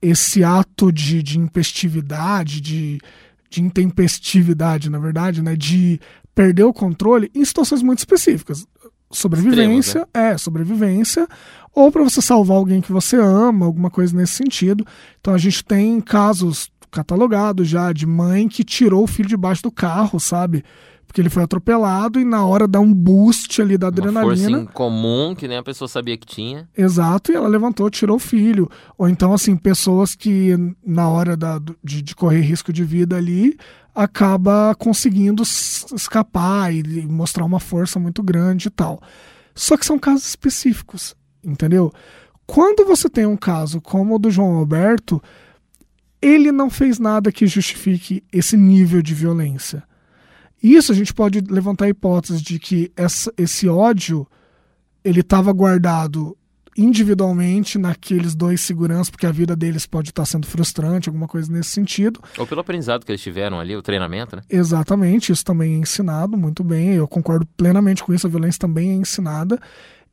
esse 0.00 0.44
ato 0.44 0.92
de, 0.92 1.22
de 1.22 1.38
impestividade, 1.38 2.60
de, 2.60 3.00
de 3.50 3.62
intempestividade, 3.62 4.90
na 4.90 4.98
verdade, 4.98 5.42
né, 5.42 5.56
de 5.56 5.98
perder 6.34 6.64
o 6.64 6.72
controle 6.72 7.30
em 7.34 7.44
situações 7.44 7.82
muito 7.82 8.00
específicas. 8.00 8.66
Sobrevivência, 9.10 10.00
Extremos, 10.00 10.08
né? 10.14 10.32
é, 10.32 10.38
sobrevivência, 10.38 11.28
ou 11.72 11.90
para 11.90 12.02
você 12.02 12.20
salvar 12.20 12.56
alguém 12.56 12.80
que 12.80 12.92
você 12.92 13.16
ama, 13.16 13.64
alguma 13.64 13.90
coisa 13.90 14.14
nesse 14.16 14.34
sentido. 14.34 14.84
Então 15.20 15.32
a 15.32 15.38
gente 15.38 15.64
tem 15.64 16.00
casos 16.00 16.70
catalogados 16.90 17.68
já 17.68 17.92
de 17.92 18.06
mãe 18.06 18.48
que 18.48 18.62
tirou 18.62 19.04
o 19.04 19.08
filho 19.08 19.28
debaixo 19.28 19.62
do 19.62 19.70
carro, 19.70 20.20
sabe? 20.20 20.64
Porque 21.14 21.20
ele 21.20 21.30
foi 21.30 21.44
atropelado 21.44 22.18
e 22.18 22.24
na 22.24 22.44
hora 22.44 22.66
dá 22.66 22.80
um 22.80 22.92
boost 22.92 23.62
ali 23.62 23.78
da 23.78 23.86
adrenalina. 23.86 24.26
Uma 24.26 24.36
força 24.36 24.50
incomum 24.50 25.32
que 25.32 25.46
nem 25.46 25.56
a 25.56 25.62
pessoa 25.62 25.86
sabia 25.86 26.18
que 26.18 26.26
tinha. 26.26 26.68
Exato, 26.76 27.30
e 27.30 27.36
ela 27.36 27.46
levantou, 27.46 27.88
tirou 27.88 28.16
o 28.16 28.18
filho. 28.18 28.68
Ou 28.98 29.08
então, 29.08 29.32
assim, 29.32 29.56
pessoas 29.56 30.16
que 30.16 30.56
na 30.84 31.08
hora 31.08 31.36
da, 31.36 31.60
de, 31.84 32.02
de 32.02 32.16
correr 32.16 32.40
risco 32.40 32.72
de 32.72 32.82
vida 32.82 33.16
ali 33.16 33.56
acaba 33.94 34.74
conseguindo 34.74 35.44
escapar 35.44 36.74
e 36.74 37.06
mostrar 37.06 37.44
uma 37.44 37.60
força 37.60 38.00
muito 38.00 38.20
grande 38.20 38.66
e 38.66 38.70
tal. 38.72 39.00
Só 39.54 39.76
que 39.76 39.86
são 39.86 40.00
casos 40.00 40.26
específicos, 40.26 41.14
entendeu? 41.44 41.92
Quando 42.44 42.84
você 42.84 43.08
tem 43.08 43.24
um 43.24 43.36
caso 43.36 43.80
como 43.80 44.16
o 44.16 44.18
do 44.18 44.32
João 44.32 44.56
Alberto, 44.56 45.22
ele 46.20 46.50
não 46.50 46.68
fez 46.68 46.98
nada 46.98 47.30
que 47.30 47.46
justifique 47.46 48.24
esse 48.32 48.56
nível 48.56 49.00
de 49.00 49.14
violência. 49.14 49.84
Isso 50.64 50.90
a 50.90 50.94
gente 50.94 51.12
pode 51.12 51.42
levantar 51.42 51.84
a 51.84 51.88
hipótese 51.90 52.42
de 52.42 52.58
que 52.58 52.90
essa, 52.96 53.30
esse 53.36 53.68
ódio 53.68 54.26
ele 55.04 55.20
estava 55.20 55.52
guardado 55.52 56.34
individualmente 56.74 57.78
naqueles 57.78 58.34
dois 58.34 58.62
seguranças, 58.62 59.10
porque 59.10 59.26
a 59.26 59.30
vida 59.30 59.54
deles 59.54 59.84
pode 59.84 60.08
estar 60.08 60.24
sendo 60.24 60.46
frustrante, 60.46 61.08
alguma 61.08 61.28
coisa 61.28 61.52
nesse 61.52 61.68
sentido. 61.68 62.18
Ou 62.38 62.46
pelo 62.46 62.62
aprendizado 62.62 63.04
que 63.04 63.12
eles 63.12 63.20
tiveram 63.20 63.60
ali, 63.60 63.76
o 63.76 63.82
treinamento, 63.82 64.36
né? 64.36 64.42
Exatamente, 64.48 65.30
isso 65.30 65.44
também 65.44 65.74
é 65.74 65.76
ensinado 65.76 66.34
muito 66.34 66.64
bem, 66.64 66.94
eu 66.94 67.06
concordo 67.06 67.46
plenamente 67.58 68.02
com 68.02 68.14
isso, 68.14 68.26
a 68.26 68.30
violência 68.30 68.58
também 68.58 68.90
é 68.90 68.94
ensinada. 68.94 69.60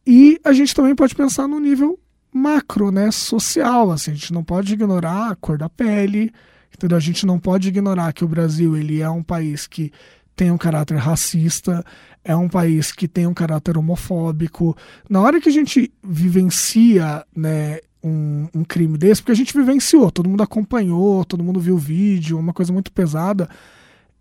E 0.06 0.38
a 0.44 0.52
gente 0.52 0.76
também 0.76 0.94
pode 0.94 1.16
pensar 1.16 1.48
no 1.48 1.62
nível 1.62 1.98
macro, 2.34 2.92
né, 2.92 3.10
social, 3.10 3.90
assim, 3.90 4.12
a 4.12 4.16
gente 4.16 4.34
não 4.34 4.44
pode 4.44 4.74
ignorar 4.74 5.32
a 5.32 5.36
cor 5.36 5.58
da 5.58 5.70
pele, 5.70 6.32
entendeu? 6.76 6.98
A 6.98 7.02
gente 7.02 7.26
não 7.26 7.40
pode 7.40 7.70
ignorar 7.70 8.14
que 8.14 8.24
o 8.24 8.28
Brasil, 8.28 8.76
ele 8.76 9.02
é 9.02 9.10
um 9.10 9.24
país 9.24 9.66
que 9.66 9.92
tem 10.36 10.52
um 10.52 10.58
caráter 10.58 10.98
racista, 10.98 11.84
é 12.24 12.36
um 12.36 12.48
país 12.48 12.92
que 12.92 13.08
tem 13.08 13.28
um 13.28 13.34
caráter 13.34 13.78
homofóbico. 13.78 14.76
Na 15.10 15.22
hora 15.22 15.42
que 15.42 15.50
a 15.50 15.52
gente 15.52 15.92
vivencia, 16.04 17.26
né, 17.36 17.80
um, 18.04 18.48
um, 18.54 18.64
crime 18.64 18.98
desse, 18.98 19.22
porque 19.22 19.32
a 19.32 19.36
gente 19.36 19.56
vivenciou, 19.56 20.12
todo 20.12 20.30
mundo 20.30 20.44
acompanhou, 20.44 21.24
todo 21.26 21.44
mundo 21.44 21.60
viu 21.60 21.76
o 21.76 21.80
vídeo, 21.80 22.38
uma 22.38 22.54
coisa 22.54 22.72
muito 22.74 22.92
pesada. 22.92 23.50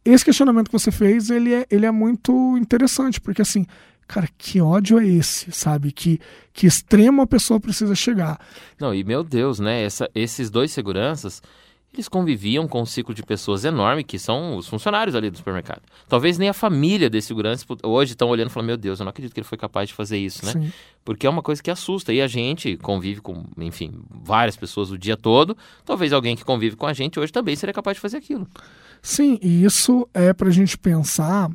Esse 0.05 0.25
questionamento 0.25 0.67
que 0.67 0.79
você 0.79 0.91
fez, 0.91 1.31
ele 1.31 1.53
é, 1.53 1.67
ele 1.71 1.87
é 1.87 1.91
muito 1.91 2.57
interessante, 2.57 3.21
porque 3.21 3.43
assim, 3.43 3.67
cara, 4.07 4.29
que 4.37 4.61
ódio 4.61 4.99
é 4.99 5.07
esse, 5.07 5.53
sabe? 5.53 5.93
Que, 5.93 6.19
que 6.53 6.67
extremo 6.67 7.23
a 7.23 7.27
pessoa 7.27 7.61
precisa 7.61 7.95
chegar. 7.95 8.39
Não, 8.79 8.95
e 8.95 9.05
meu 9.05 9.23
Deus, 9.23 9.59
né? 9.59 9.83
Essa, 9.83 10.11
esses 10.15 10.51
dois 10.51 10.73
seguranças, 10.73 11.43
eles 11.93 12.09
conviviam 12.09 12.69
com 12.69 12.83
um 12.83 12.87
ciclo 12.87 13.15
de 13.15 13.23
pessoas 13.23 13.65
enorme, 13.65 14.05
que 14.05 14.19
são 14.19 14.57
os 14.57 14.69
funcionários 14.69 15.17
ali 15.17 15.31
do 15.31 15.37
supermercado. 15.37 15.83
Talvez 16.09 16.39
nem 16.39 16.49
a 16.49 16.53
família 16.53 17.11
desse 17.11 17.29
segurança 17.29 17.65
hoje 17.83 18.13
estão 18.13 18.29
olhando 18.29 18.49
e 18.49 18.53
falando, 18.53 18.67
meu 18.69 18.77
Deus, 18.77 19.01
eu 19.01 19.05
não 19.05 19.11
acredito 19.11 19.33
que 19.33 19.41
ele 19.41 19.47
foi 19.47 19.59
capaz 19.59 19.89
de 19.89 19.95
fazer 19.95 20.19
isso, 20.19 20.45
né? 20.45 20.53
Sim. 20.53 20.73
Porque 21.05 21.27
é 21.27 21.31
uma 21.31 21.43
coisa 21.43 21.63
que 21.63 21.71
assusta. 21.71 22.13
E 22.13 22.21
a 22.21 22.27
gente 22.27 22.77
convive 22.77 23.21
com, 23.21 23.45
enfim, 23.59 24.03
várias 24.09 24.57
pessoas 24.57 24.91
o 24.91 24.99
dia 24.99 25.17
todo. 25.17 25.57
Talvez 25.85 26.13
alguém 26.13 26.37
que 26.37 26.45
convive 26.45 26.77
com 26.77 26.87
a 26.87 26.93
gente 26.93 27.19
hoje 27.19 27.33
também 27.33 27.57
seria 27.57 27.73
capaz 27.73 27.97
de 27.97 28.01
fazer 28.01 28.19
aquilo. 28.19 28.47
Sim, 29.03 29.39
e 29.41 29.65
isso 29.65 30.09
é 30.13 30.33
para 30.33 30.49
a 30.49 30.53
gente 30.53 30.77
pensar 30.77 31.51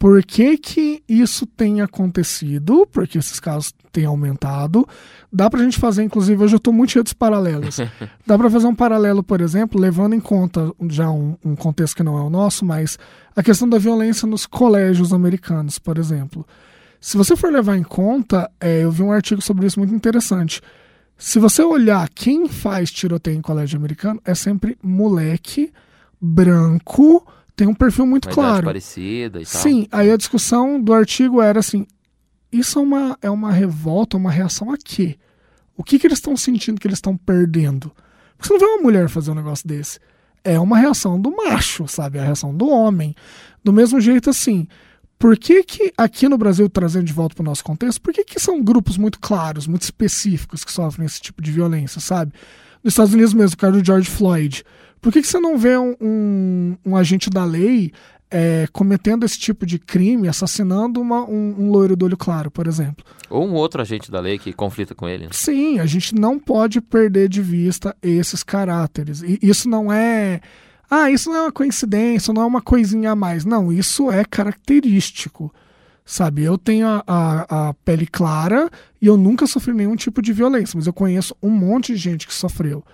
por 0.00 0.24
que, 0.24 0.56
que 0.56 1.02
isso 1.06 1.44
tem 1.44 1.82
acontecido, 1.82 2.88
porque 2.90 3.18
esses 3.18 3.38
casos 3.38 3.74
têm 3.92 4.06
aumentado. 4.06 4.88
Dá 5.30 5.50
para 5.50 5.60
a 5.60 5.62
gente 5.62 5.78
fazer, 5.78 6.02
inclusive, 6.02 6.42
hoje 6.42 6.54
eu 6.54 6.56
estou 6.56 6.72
muito 6.72 6.92
cheio 6.92 7.04
dos 7.04 7.12
paralelos. 7.12 7.76
Dá 8.26 8.38
para 8.38 8.48
fazer 8.48 8.66
um 8.66 8.74
paralelo, 8.74 9.22
por 9.22 9.42
exemplo, 9.42 9.78
levando 9.78 10.14
em 10.14 10.20
conta 10.20 10.72
já 10.88 11.10
um, 11.10 11.36
um, 11.44 11.54
contexto 11.54 11.96
que 11.96 12.02
não 12.02 12.16
é 12.16 12.22
o 12.22 12.30
nosso, 12.30 12.64
mas 12.64 12.98
a 13.36 13.42
questão 13.42 13.68
da 13.68 13.76
violência 13.76 14.26
nos 14.26 14.46
colégios 14.46 15.12
americanos, 15.12 15.78
por 15.78 15.98
exemplo. 15.98 16.46
Se 16.98 17.18
você 17.18 17.36
for 17.36 17.52
levar 17.52 17.76
em 17.76 17.82
conta, 17.82 18.50
é, 18.58 18.82
eu 18.82 18.90
vi 18.90 19.02
um 19.02 19.12
artigo 19.12 19.42
sobre 19.42 19.66
isso 19.66 19.78
muito 19.78 19.94
interessante. 19.94 20.62
Se 21.18 21.38
você 21.38 21.62
olhar 21.62 22.08
quem 22.08 22.48
faz 22.48 22.90
tiroteio 22.90 23.36
em 23.36 23.42
colégio 23.42 23.78
americano, 23.78 24.18
é 24.24 24.34
sempre 24.34 24.78
moleque 24.82 25.70
branco 26.18 27.22
tem 27.56 27.66
um 27.66 27.74
perfil 27.74 28.06
muito 28.06 28.26
uma 28.26 28.34
claro. 28.34 28.64
parecida 28.64 29.40
e 29.40 29.44
tal. 29.44 29.62
Sim, 29.62 29.86
aí 29.90 30.10
a 30.10 30.16
discussão 30.16 30.80
do 30.80 30.92
artigo 30.92 31.40
era 31.40 31.60
assim: 31.60 31.86
isso 32.52 32.78
é 32.78 32.82
uma, 32.82 33.18
é 33.22 33.30
uma 33.30 33.52
revolta, 33.52 34.16
uma 34.16 34.30
reação 34.30 34.72
a 34.72 34.76
quê? 34.76 35.16
O 35.76 35.84
que, 35.84 35.98
que 35.98 36.06
eles 36.06 36.18
estão 36.18 36.36
sentindo 36.36 36.80
que 36.80 36.86
eles 36.86 36.98
estão 36.98 37.16
perdendo? 37.16 37.92
Porque 38.36 38.48
você 38.48 38.54
não 38.54 38.60
vê 38.60 38.66
uma 38.66 38.82
mulher 38.82 39.08
fazer 39.08 39.30
um 39.30 39.34
negócio 39.34 39.66
desse. 39.66 39.98
É 40.42 40.58
uma 40.58 40.78
reação 40.78 41.20
do 41.20 41.34
macho, 41.34 41.86
sabe? 41.86 42.18
É 42.18 42.22
a 42.22 42.24
reação 42.24 42.54
do 42.54 42.68
homem. 42.68 43.14
Do 43.62 43.72
mesmo 43.72 44.00
jeito, 44.00 44.30
assim, 44.30 44.66
por 45.18 45.36
que, 45.36 45.62
que 45.62 45.92
aqui 45.96 46.28
no 46.28 46.38
Brasil, 46.38 46.68
trazendo 46.68 47.04
de 47.04 47.12
volta 47.12 47.34
para 47.34 47.42
o 47.42 47.44
nosso 47.44 47.62
contexto, 47.62 48.00
por 48.00 48.12
que, 48.12 48.24
que 48.24 48.40
são 48.40 48.62
grupos 48.62 48.96
muito 48.96 49.20
claros, 49.20 49.66
muito 49.66 49.82
específicos 49.82 50.64
que 50.64 50.72
sofrem 50.72 51.06
esse 51.06 51.20
tipo 51.20 51.42
de 51.42 51.52
violência, 51.52 52.00
sabe? 52.00 52.32
Nos 52.82 52.94
Estados 52.94 53.12
Unidos 53.12 53.34
mesmo, 53.34 53.54
o 53.54 53.58
caso 53.58 53.78
do 53.78 53.84
George 53.84 54.08
Floyd. 54.08 54.64
Por 55.00 55.12
que, 55.12 55.22
que 55.22 55.28
você 55.28 55.40
não 55.40 55.56
vê 55.56 55.76
um, 55.78 55.96
um, 56.00 56.76
um 56.84 56.96
agente 56.96 57.30
da 57.30 57.44
lei 57.44 57.92
é, 58.30 58.68
cometendo 58.72 59.24
esse 59.24 59.38
tipo 59.38 59.66
de 59.66 59.78
crime, 59.78 60.28
assassinando 60.28 61.00
uma, 61.00 61.24
um, 61.24 61.54
um, 61.58 61.70
loiro 61.70 61.96
do 61.96 62.04
olho 62.04 62.16
claro, 62.16 62.50
por 62.50 62.66
exemplo? 62.66 63.04
Ou 63.28 63.46
um 63.46 63.54
outro 63.54 63.82
agente 63.82 64.10
da 64.10 64.20
lei 64.20 64.38
que 64.38 64.52
conflita 64.52 64.94
com 64.94 65.08
ele. 65.08 65.24
Né? 65.24 65.30
Sim, 65.32 65.80
a 65.80 65.86
gente 65.86 66.14
não 66.14 66.38
pode 66.38 66.80
perder 66.80 67.28
de 67.28 67.42
vista 67.42 67.96
esses 68.02 68.42
caráteres. 68.42 69.22
E 69.22 69.38
isso 69.42 69.68
não 69.68 69.92
é. 69.92 70.40
Ah, 70.88 71.10
isso 71.10 71.30
não 71.30 71.36
é 71.36 71.42
uma 71.42 71.52
coincidência, 71.52 72.32
não 72.32 72.42
é 72.42 72.46
uma 72.46 72.62
coisinha 72.62 73.12
a 73.12 73.16
mais. 73.16 73.44
Não, 73.44 73.72
isso 73.72 74.10
é 74.10 74.24
característico. 74.24 75.52
Sabe, 76.04 76.42
eu 76.42 76.58
tenho 76.58 76.88
a, 76.88 77.04
a, 77.06 77.68
a 77.68 77.74
pele 77.84 78.04
clara 78.04 78.68
e 79.00 79.06
eu 79.06 79.16
nunca 79.16 79.46
sofri 79.46 79.72
nenhum 79.72 79.94
tipo 79.94 80.20
de 80.20 80.32
violência, 80.32 80.76
mas 80.76 80.88
eu 80.88 80.92
conheço 80.92 81.36
um 81.40 81.50
monte 81.50 81.92
de 81.92 81.98
gente 81.98 82.26
que 82.26 82.34
sofreu. 82.34 82.84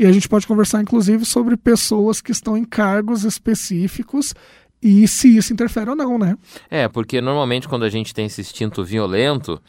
E 0.00 0.06
a 0.06 0.12
gente 0.12 0.30
pode 0.30 0.46
conversar, 0.46 0.80
inclusive, 0.80 1.26
sobre 1.26 1.58
pessoas 1.58 2.22
que 2.22 2.32
estão 2.32 2.56
em 2.56 2.64
cargos 2.64 3.22
específicos 3.22 4.34
e 4.82 5.06
se 5.06 5.36
isso 5.36 5.52
interfere 5.52 5.90
ou 5.90 5.94
não, 5.94 6.18
né? 6.18 6.38
É, 6.70 6.88
porque 6.88 7.20
normalmente 7.20 7.68
quando 7.68 7.82
a 7.82 7.90
gente 7.90 8.14
tem 8.14 8.24
esse 8.24 8.40
instinto 8.40 8.82
violento, 8.82 9.60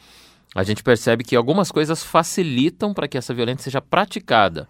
a 0.55 0.63
gente 0.63 0.81
percebe 0.83 1.25
que 1.25 1.35
algumas 1.35 1.69
coisas 1.69 2.01
facilitam 2.01 2.93
para 2.93 3.09
que 3.09 3.17
essa 3.17 3.33
violência 3.33 3.65
seja 3.65 3.81
praticada. 3.81 4.69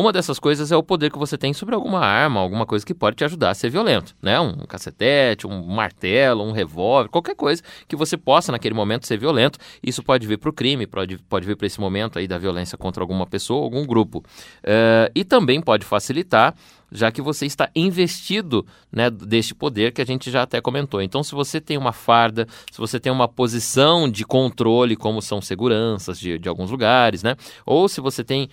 Uma 0.00 0.14
dessas 0.14 0.38
coisas 0.38 0.72
é 0.72 0.76
o 0.78 0.82
poder 0.82 1.12
que 1.12 1.18
você 1.18 1.36
tem 1.36 1.52
sobre 1.52 1.74
alguma 1.74 2.00
arma, 2.00 2.40
alguma 2.40 2.64
coisa 2.64 2.86
que 2.86 2.94
pode 2.94 3.16
te 3.16 3.24
ajudar 3.24 3.50
a 3.50 3.54
ser 3.54 3.68
violento, 3.68 4.16
né? 4.22 4.40
Um 4.40 4.64
cacetete, 4.64 5.46
um 5.46 5.62
martelo, 5.66 6.42
um 6.42 6.52
revólver, 6.52 7.10
qualquer 7.10 7.34
coisa 7.34 7.62
que 7.86 7.94
você 7.94 8.16
possa 8.16 8.50
naquele 8.50 8.74
momento 8.74 9.06
ser 9.06 9.18
violento. 9.18 9.58
Isso 9.82 10.02
pode 10.02 10.26
vir 10.26 10.38
para 10.38 10.48
o 10.48 10.54
crime, 10.54 10.86
pode, 10.86 11.18
pode 11.28 11.46
vir 11.46 11.54
para 11.54 11.66
esse 11.66 11.78
momento 11.78 12.18
aí 12.18 12.26
da 12.26 12.38
violência 12.38 12.78
contra 12.78 13.02
alguma 13.02 13.26
pessoa, 13.26 13.62
algum 13.62 13.84
grupo. 13.84 14.20
Uh, 14.64 15.12
e 15.14 15.22
também 15.22 15.60
pode 15.60 15.84
facilitar 15.84 16.54
já 16.92 17.10
que 17.10 17.22
você 17.22 17.46
está 17.46 17.68
investido 17.74 18.66
né, 18.90 19.10
deste 19.10 19.54
poder 19.54 19.92
que 19.92 20.02
a 20.02 20.04
gente 20.04 20.30
já 20.30 20.42
até 20.42 20.60
comentou. 20.60 21.00
Então, 21.00 21.22
se 21.22 21.34
você 21.34 21.60
tem 21.60 21.76
uma 21.76 21.92
farda, 21.92 22.46
se 22.70 22.78
você 22.78 22.98
tem 22.98 23.12
uma 23.12 23.28
posição 23.28 24.10
de 24.10 24.24
controle, 24.24 24.96
como 24.96 25.22
são 25.22 25.40
seguranças 25.40 26.18
de, 26.18 26.38
de 26.38 26.48
alguns 26.48 26.70
lugares, 26.70 27.22
né? 27.22 27.36
Ou 27.64 27.88
se 27.88 28.00
você 28.00 28.24
tem, 28.24 28.48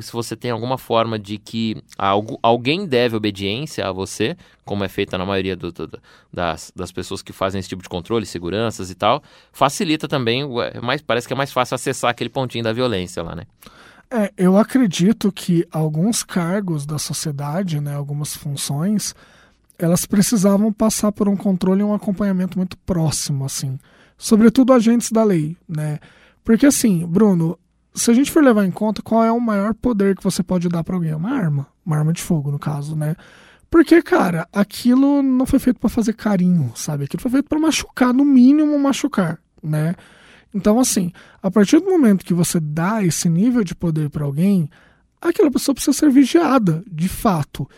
se 0.00 0.12
você 0.12 0.36
tem 0.36 0.50
alguma 0.50 0.78
forma 0.78 1.18
de 1.18 1.38
que 1.38 1.76
algo, 1.98 2.38
alguém 2.42 2.86
deve 2.86 3.16
obediência 3.16 3.86
a 3.86 3.92
você, 3.92 4.36
como 4.64 4.82
é 4.84 4.88
feita 4.88 5.18
na 5.18 5.26
maioria 5.26 5.54
do, 5.54 5.70
do, 5.70 6.00
das, 6.32 6.72
das 6.74 6.90
pessoas 6.90 7.22
que 7.22 7.32
fazem 7.32 7.58
esse 7.58 7.68
tipo 7.68 7.82
de 7.82 7.88
controle, 7.88 8.24
seguranças 8.24 8.90
e 8.90 8.94
tal, 8.94 9.22
facilita 9.52 10.08
também, 10.08 10.42
é 10.72 10.80
mais, 10.80 11.02
parece 11.02 11.26
que 11.26 11.32
é 11.32 11.36
mais 11.36 11.52
fácil 11.52 11.74
acessar 11.74 12.10
aquele 12.10 12.30
pontinho 12.30 12.64
da 12.64 12.72
violência 12.72 13.22
lá, 13.22 13.34
né? 13.34 13.44
É, 14.10 14.32
eu 14.36 14.56
acredito 14.56 15.32
que 15.32 15.66
alguns 15.70 16.22
cargos 16.22 16.86
da 16.86 16.98
sociedade, 16.98 17.80
né, 17.80 17.94
algumas 17.94 18.36
funções, 18.36 19.14
elas 19.78 20.06
precisavam 20.06 20.72
passar 20.72 21.10
por 21.10 21.28
um 21.28 21.36
controle 21.36 21.80
e 21.80 21.84
um 21.84 21.94
acompanhamento 21.94 22.58
muito 22.58 22.76
próximo, 22.78 23.44
assim. 23.44 23.78
Sobretudo 24.16 24.72
agentes 24.72 25.10
da 25.10 25.24
lei, 25.24 25.56
né? 25.68 25.98
Porque 26.44 26.66
assim, 26.66 27.04
Bruno, 27.06 27.58
se 27.94 28.10
a 28.10 28.14
gente 28.14 28.30
for 28.30 28.42
levar 28.42 28.64
em 28.64 28.70
conta 28.70 29.02
qual 29.02 29.24
é 29.24 29.32
o 29.32 29.40
maior 29.40 29.74
poder 29.74 30.16
que 30.16 30.22
você 30.22 30.42
pode 30.42 30.68
dar 30.68 30.84
para 30.84 30.94
alguém, 30.94 31.14
uma 31.14 31.30
arma, 31.30 31.66
uma 31.84 31.96
arma 31.96 32.12
de 32.12 32.22
fogo 32.22 32.50
no 32.50 32.58
caso, 32.58 32.94
né? 32.96 33.16
Porque, 33.70 34.00
cara, 34.02 34.46
aquilo 34.52 35.20
não 35.20 35.44
foi 35.46 35.58
feito 35.58 35.80
para 35.80 35.90
fazer 35.90 36.12
carinho, 36.12 36.72
sabe? 36.76 37.04
Aquilo 37.04 37.20
foi 37.20 37.30
feito 37.32 37.48
para 37.48 37.58
machucar, 37.58 38.14
no 38.14 38.24
mínimo 38.24 38.78
machucar, 38.78 39.38
né? 39.60 39.96
Então, 40.54 40.78
assim, 40.78 41.12
a 41.42 41.50
partir 41.50 41.80
do 41.80 41.90
momento 41.90 42.24
que 42.24 42.32
você 42.32 42.60
dá 42.60 43.02
esse 43.04 43.28
nível 43.28 43.64
de 43.64 43.74
poder 43.74 44.08
para 44.08 44.24
alguém, 44.24 44.70
aquela 45.20 45.50
pessoa 45.50 45.74
precisa 45.74 45.96
ser 45.96 46.10
vigiada, 46.10 46.84
de 46.90 47.08
fato. 47.08 47.68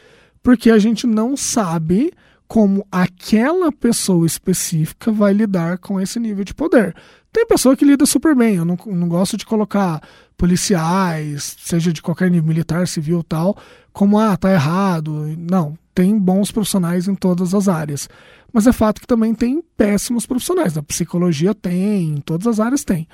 Porque 0.42 0.70
a 0.70 0.78
gente 0.78 1.06
não 1.06 1.36
sabe 1.36 2.12
como 2.46 2.86
aquela 2.92 3.72
pessoa 3.72 4.26
específica 4.26 5.10
vai 5.10 5.32
lidar 5.32 5.78
com 5.78 6.00
esse 6.00 6.20
nível 6.20 6.44
de 6.44 6.54
poder. 6.54 6.94
Tem 7.32 7.46
pessoa 7.46 7.76
que 7.76 7.84
lida 7.84 8.06
super 8.06 8.34
bem, 8.34 8.56
eu 8.56 8.64
não, 8.64 8.78
não 8.86 9.08
gosto 9.08 9.36
de 9.36 9.44
colocar 9.44 10.00
policiais, 10.36 11.56
seja 11.58 11.92
de 11.92 12.00
qualquer 12.00 12.30
nível 12.30 12.46
militar, 12.46 12.86
civil 12.86 13.22
tal, 13.22 13.56
como 13.92 14.18
ah, 14.18 14.36
tá 14.36 14.52
errado. 14.52 15.34
Não, 15.38 15.76
tem 15.94 16.16
bons 16.18 16.52
profissionais 16.52 17.08
em 17.08 17.14
todas 17.14 17.54
as 17.54 17.68
áreas. 17.68 18.08
Mas 18.56 18.66
é 18.66 18.72
fato 18.72 19.02
que 19.02 19.06
também 19.06 19.34
tem 19.34 19.62
péssimos 19.76 20.24
profissionais. 20.24 20.74
Na 20.74 20.82
psicologia 20.82 21.54
tem, 21.54 22.08
em 22.08 22.20
todas 22.22 22.46
as 22.46 22.58
áreas 22.58 22.84
tem. 22.84 23.06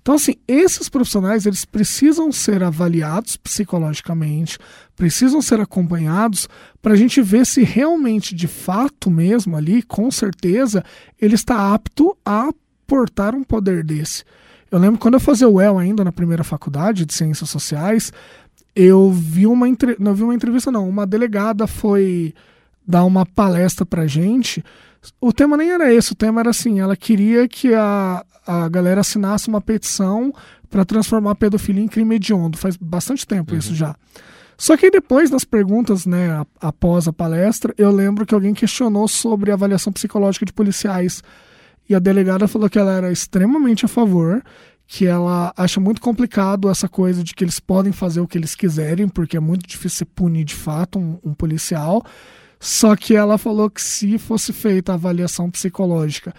Então, 0.00 0.14
assim, 0.14 0.36
esses 0.48 0.88
profissionais 0.88 1.44
eles 1.44 1.66
precisam 1.66 2.32
ser 2.32 2.62
avaliados 2.62 3.36
psicologicamente, 3.36 4.58
precisam 4.96 5.42
ser 5.42 5.60
acompanhados 5.60 6.48
para 6.80 6.94
a 6.94 6.96
gente 6.96 7.20
ver 7.20 7.44
se 7.44 7.62
realmente, 7.62 8.34
de 8.34 8.48
fato 8.48 9.10
mesmo 9.10 9.54
ali, 9.54 9.82
com 9.82 10.10
certeza, 10.10 10.82
ele 11.20 11.34
está 11.34 11.74
apto 11.74 12.16
a 12.24 12.48
suportar 12.80 13.34
um 13.34 13.44
poder 13.44 13.84
desse. 13.84 14.24
Eu 14.70 14.78
lembro 14.78 14.98
quando 14.98 15.14
eu 15.14 15.20
fazia 15.20 15.46
o 15.46 15.60
EL 15.60 15.76
ainda 15.76 16.02
na 16.04 16.10
primeira 16.10 16.42
faculdade 16.42 17.04
de 17.04 17.12
Ciências 17.12 17.50
Sociais, 17.50 18.10
eu 18.74 19.12
vi 19.12 19.46
uma, 19.46 19.66
não 19.98 20.14
vi 20.14 20.22
uma 20.22 20.34
entrevista 20.34 20.72
não, 20.72 20.88
uma 20.88 21.06
delegada 21.06 21.66
foi 21.66 22.32
dar 22.86 23.04
uma 23.04 23.26
palestra 23.26 23.84
pra 23.84 24.06
gente. 24.06 24.64
O 25.20 25.32
tema 25.32 25.56
nem 25.56 25.70
era 25.70 25.92
esse, 25.92 26.12
o 26.12 26.16
tema 26.16 26.40
era 26.40 26.50
assim, 26.50 26.80
ela 26.80 26.96
queria 26.96 27.46
que 27.48 27.74
a, 27.74 28.24
a 28.46 28.68
galera 28.68 29.00
assinasse 29.00 29.48
uma 29.48 29.60
petição 29.60 30.32
para 30.68 30.84
transformar 30.84 31.32
a 31.32 31.34
pedofilia 31.34 31.82
em 31.82 31.88
crime 31.88 32.16
hediondo. 32.16 32.58
Faz 32.58 32.76
bastante 32.76 33.26
tempo 33.26 33.52
uhum. 33.52 33.58
isso 33.58 33.74
já. 33.74 33.94
Só 34.58 34.76
que 34.76 34.90
depois 34.90 35.28
das 35.28 35.44
perguntas, 35.44 36.06
né, 36.06 36.44
após 36.60 37.06
a 37.06 37.12
palestra, 37.12 37.74
eu 37.76 37.90
lembro 37.90 38.24
que 38.24 38.34
alguém 38.34 38.54
questionou 38.54 39.06
sobre 39.06 39.50
a 39.50 39.54
avaliação 39.54 39.92
psicológica 39.92 40.46
de 40.46 40.52
policiais. 40.52 41.22
E 41.88 41.94
a 41.94 41.98
delegada 41.98 42.48
falou 42.48 42.68
que 42.68 42.78
ela 42.78 42.92
era 42.92 43.12
extremamente 43.12 43.84
a 43.84 43.88
favor, 43.88 44.42
que 44.86 45.06
ela 45.06 45.52
acha 45.56 45.78
muito 45.78 46.00
complicado 46.00 46.70
essa 46.70 46.88
coisa 46.88 47.22
de 47.22 47.34
que 47.34 47.44
eles 47.44 47.60
podem 47.60 47.92
fazer 47.92 48.20
o 48.20 48.26
que 48.26 48.38
eles 48.38 48.54
quiserem, 48.54 49.08
porque 49.08 49.36
é 49.36 49.40
muito 49.40 49.68
difícil 49.68 49.98
você 49.98 50.04
punir 50.04 50.44
de 50.44 50.54
fato 50.54 50.98
um, 50.98 51.18
um 51.22 51.34
policial. 51.34 52.02
Só 52.58 52.96
que 52.96 53.14
ela 53.14 53.38
falou 53.38 53.70
que 53.70 53.82
se 53.82 54.18
fosse 54.18 54.52
feita 54.52 54.92
a 54.92 54.94
avaliação 54.94 55.50
psicológica 55.50 56.34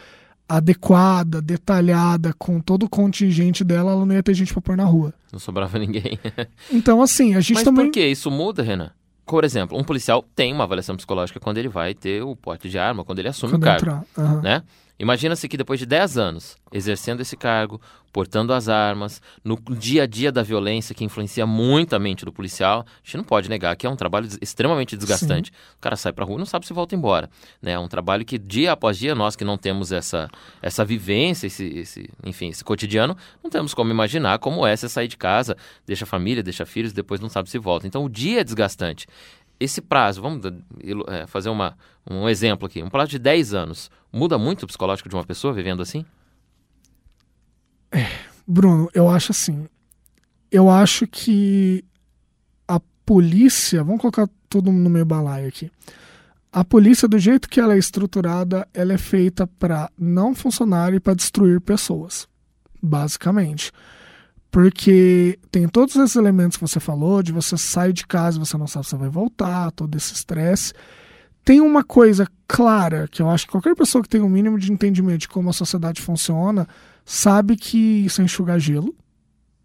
adequada, 0.47 1.41
detalhada, 1.41 2.33
com 2.37 2.59
todo 2.61 2.83
o 2.83 2.89
contingente 2.89 3.63
dela, 3.63 3.91
ela 3.91 4.05
não 4.05 4.15
ia 4.15 4.23
ter 4.23 4.33
gente 4.33 4.53
pra 4.53 4.61
pôr 4.61 4.77
na 4.77 4.85
rua. 4.85 5.13
Não 5.31 5.39
sobrava 5.39 5.77
ninguém. 5.77 6.17
então, 6.71 7.01
assim, 7.01 7.35
a 7.35 7.41
gente 7.41 7.55
Mas 7.55 7.63
também. 7.63 7.85
Mas 7.85 7.87
por 7.87 7.93
que 7.93 8.07
isso 8.07 8.31
muda, 8.31 8.63
Renan? 8.63 8.91
Por 9.25 9.43
exemplo, 9.43 9.77
um 9.77 9.83
policial 9.83 10.23
tem 10.33 10.53
uma 10.53 10.63
avaliação 10.63 10.95
psicológica 10.95 11.37
quando 11.37 11.57
ele 11.57 11.67
vai 11.67 11.93
ter 11.93 12.23
o 12.23 12.33
porte 12.33 12.69
de 12.69 12.79
arma, 12.79 13.03
quando 13.03 13.19
ele 13.19 13.27
assume 13.27 13.51
quando 13.51 13.63
o 13.63 13.65
cargo. 13.65 14.05
Uhum. 14.17 14.41
Né? 14.41 14.63
Imagina-se 14.99 15.47
que 15.47 15.57
depois 15.57 15.79
de 15.79 15.85
10 15.85 16.17
anos 16.17 16.57
exercendo 16.71 17.21
esse 17.21 17.37
cargo, 17.37 17.79
portando 18.11 18.51
as 18.51 18.67
armas, 18.67 19.21
no 19.43 19.57
dia 19.77 20.03
a 20.03 20.05
dia 20.07 20.31
da 20.31 20.41
violência 20.41 20.95
que 20.95 21.03
influencia 21.03 21.45
muito 21.45 21.95
a 21.95 21.99
mente 21.99 22.25
do 22.25 22.31
policial, 22.31 22.85
a 22.87 23.05
gente 23.05 23.17
não 23.17 23.23
pode 23.23 23.49
negar 23.49 23.75
que 23.75 23.85
é 23.85 23.89
um 23.89 23.95
trabalho 23.95 24.27
extremamente 24.41 24.97
desgastante. 24.97 25.51
Sim. 25.51 25.75
O 25.77 25.81
cara 25.81 25.95
sai 25.95 26.11
pra 26.11 26.25
rua 26.25 26.35
e 26.35 26.39
não 26.39 26.45
sabe 26.45 26.65
se 26.65 26.73
volta 26.73 26.95
embora. 26.95 27.29
Né? 27.61 27.73
É 27.73 27.79
um 27.79 27.87
trabalho 27.87 28.25
que 28.25 28.37
dia 28.37 28.71
após 28.71 28.97
dia, 28.97 29.13
nós 29.13 29.35
que 29.35 29.45
não 29.45 29.57
temos 29.57 29.91
essa, 29.91 30.29
essa 30.61 30.83
vivência, 30.83 31.47
esse, 31.47 31.65
esse, 31.65 32.09
enfim, 32.25 32.49
esse 32.49 32.63
cotidiano, 32.63 33.15
não 33.43 33.49
temos 33.49 33.73
como 33.73 33.91
imaginar 33.91 34.39
como 34.39 34.65
é 34.65 34.75
você 34.75 34.89
sair 34.89 35.07
de 35.07 35.17
casa, 35.17 35.55
deixa 35.85 36.03
a 36.03 36.07
família, 36.07 36.41
deixa 36.41 36.65
filhos, 36.65 36.93
depois 36.93 37.21
não 37.21 37.29
sabe 37.29 37.49
se 37.49 37.57
volta. 37.59 37.87
Então 37.87 38.03
o 38.03 38.09
dia 38.09 38.41
é 38.41 38.43
desgastante 38.43 39.07
esse 39.59 39.81
prazo, 39.81 40.21
vamos 40.21 40.45
é, 41.07 41.25
fazer 41.27 41.49
uma, 41.49 41.77
um 42.09 42.27
exemplo 42.29 42.67
aqui, 42.67 42.81
um 42.81 42.89
prazo 42.89 43.11
de 43.11 43.19
10 43.19 43.53
anos, 43.53 43.89
muda 44.11 44.37
muito 44.37 44.63
o 44.63 44.67
psicológico 44.67 45.09
de 45.09 45.15
uma 45.15 45.23
pessoa 45.23 45.53
vivendo 45.53 45.81
assim? 45.81 46.05
É, 47.91 48.05
Bruno, 48.47 48.89
eu 48.93 49.09
acho 49.09 49.31
assim. 49.31 49.67
Eu 50.51 50.69
acho 50.69 51.07
que 51.07 51.83
a 52.67 52.79
polícia, 53.05 53.83
vamos 53.83 54.01
colocar 54.01 54.27
tudo 54.49 54.71
no 54.71 54.89
meio 54.89 55.05
balaio 55.05 55.47
aqui. 55.47 55.71
A 56.51 56.63
polícia, 56.63 57.07
do 57.07 57.19
jeito 57.19 57.49
que 57.49 57.59
ela 57.59 57.75
é 57.75 57.77
estruturada, 57.77 58.67
ela 58.73 58.93
é 58.93 58.97
feita 58.97 59.45
para 59.45 59.91
não 59.97 60.33
funcionar 60.33 60.93
e 60.93 60.99
para 60.99 61.13
destruir 61.13 61.59
pessoas, 61.61 62.27
basicamente. 62.81 63.71
Porque 64.49 65.37
tem 65.51 65.67
todos 65.67 65.95
esses 65.95 66.15
elementos 66.15 66.57
que 66.57 66.61
você 66.61 66.79
falou, 66.79 67.21
de 67.21 67.31
você 67.31 67.57
sair 67.57 67.93
de 67.93 68.07
casa, 68.07 68.39
você 68.39 68.57
não 68.57 68.67
sabe 68.67 68.87
se 68.87 68.95
vai 68.95 69.09
voltar, 69.09 69.71
todo 69.71 69.95
esse 69.95 70.13
estresse. 70.13 70.73
Tem 71.43 71.61
uma 71.61 71.83
coisa 71.83 72.27
clara, 72.47 73.07
que 73.07 73.21
eu 73.21 73.29
acho 73.29 73.45
que 73.45 73.51
qualquer 73.51 73.75
pessoa 73.75 74.01
que 74.01 74.09
tem 74.09 74.21
um 74.21 74.29
mínimo 74.29 74.57
de 74.57 74.71
entendimento 74.71 75.21
de 75.21 75.27
como 75.27 75.49
a 75.49 75.53
sociedade 75.53 76.01
funciona, 76.01 76.67
sabe 77.05 77.55
que 77.55 78.05
isso 78.05 78.21
é 78.21 78.25
enxugar 78.25 78.59
gelo, 78.59 78.95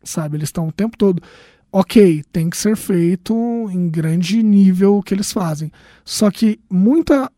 sabe? 0.04 0.36
Eles 0.36 0.48
estão 0.48 0.68
o 0.68 0.72
tempo 0.72 0.96
todo. 0.96 1.22
Ok, 1.70 2.22
tem 2.30 2.50
que 2.50 2.56
ser 2.56 2.76
feito 2.76 3.34
em 3.70 3.88
grande 3.88 4.42
nível 4.42 4.96
o 4.96 5.02
que 5.02 5.14
eles 5.14 5.32
fazem. 5.32 5.72
Só 6.04 6.30
que 6.30 6.60
muita, 6.68 7.32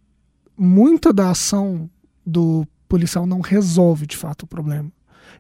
muita 0.57 1.13
da 1.13 1.31
ação 1.31 1.89
do 2.27 2.67
policial 2.89 3.27
não 3.27 3.41
resolve 3.41 4.07
de 4.07 4.17
fato 4.17 4.43
o 4.43 4.47
problema. 4.47 4.91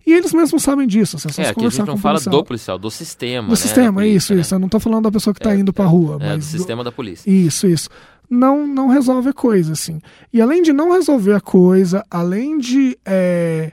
E 0.06 0.12
eles 0.12 0.32
mesmos 0.34 0.62
sabem 0.62 0.86
disso. 0.86 1.16
É, 1.38 1.48
aqui 1.48 1.64
a 1.64 1.68
gente 1.68 1.86
não 1.86 1.96
fala 1.96 2.16
policial. 2.16 2.36
do 2.36 2.44
policial, 2.44 2.78
do 2.78 2.90
sistema. 2.90 3.48
Do 3.48 3.50
né, 3.50 3.56
sistema, 3.56 4.00
polícia, 4.00 4.16
isso, 4.16 4.34
né? 4.34 4.40
isso. 4.40 4.54
Eu 4.54 4.58
não 4.58 4.66
estou 4.66 4.80
falando 4.80 5.04
da 5.04 5.12
pessoa 5.12 5.32
que 5.32 5.40
está 5.40 5.54
é, 5.54 5.58
indo 5.58 5.72
para 5.72 5.84
a 5.84 5.88
rua. 5.88 6.18
É, 6.20 6.28
mas 6.28 6.38
do 6.46 6.58
sistema 6.58 6.82
do... 6.82 6.90
da 6.90 6.92
polícia. 6.92 7.30
Isso, 7.30 7.66
isso. 7.66 7.88
Não, 8.28 8.66
não 8.66 8.88
resolve 8.88 9.30
a 9.30 9.32
coisa, 9.32 9.72
assim. 9.72 10.00
E 10.32 10.40
além 10.40 10.62
de 10.62 10.72
não 10.72 10.92
resolver 10.92 11.34
a 11.34 11.40
coisa, 11.40 12.04
além 12.10 12.58
de 12.58 12.98
é, 13.04 13.72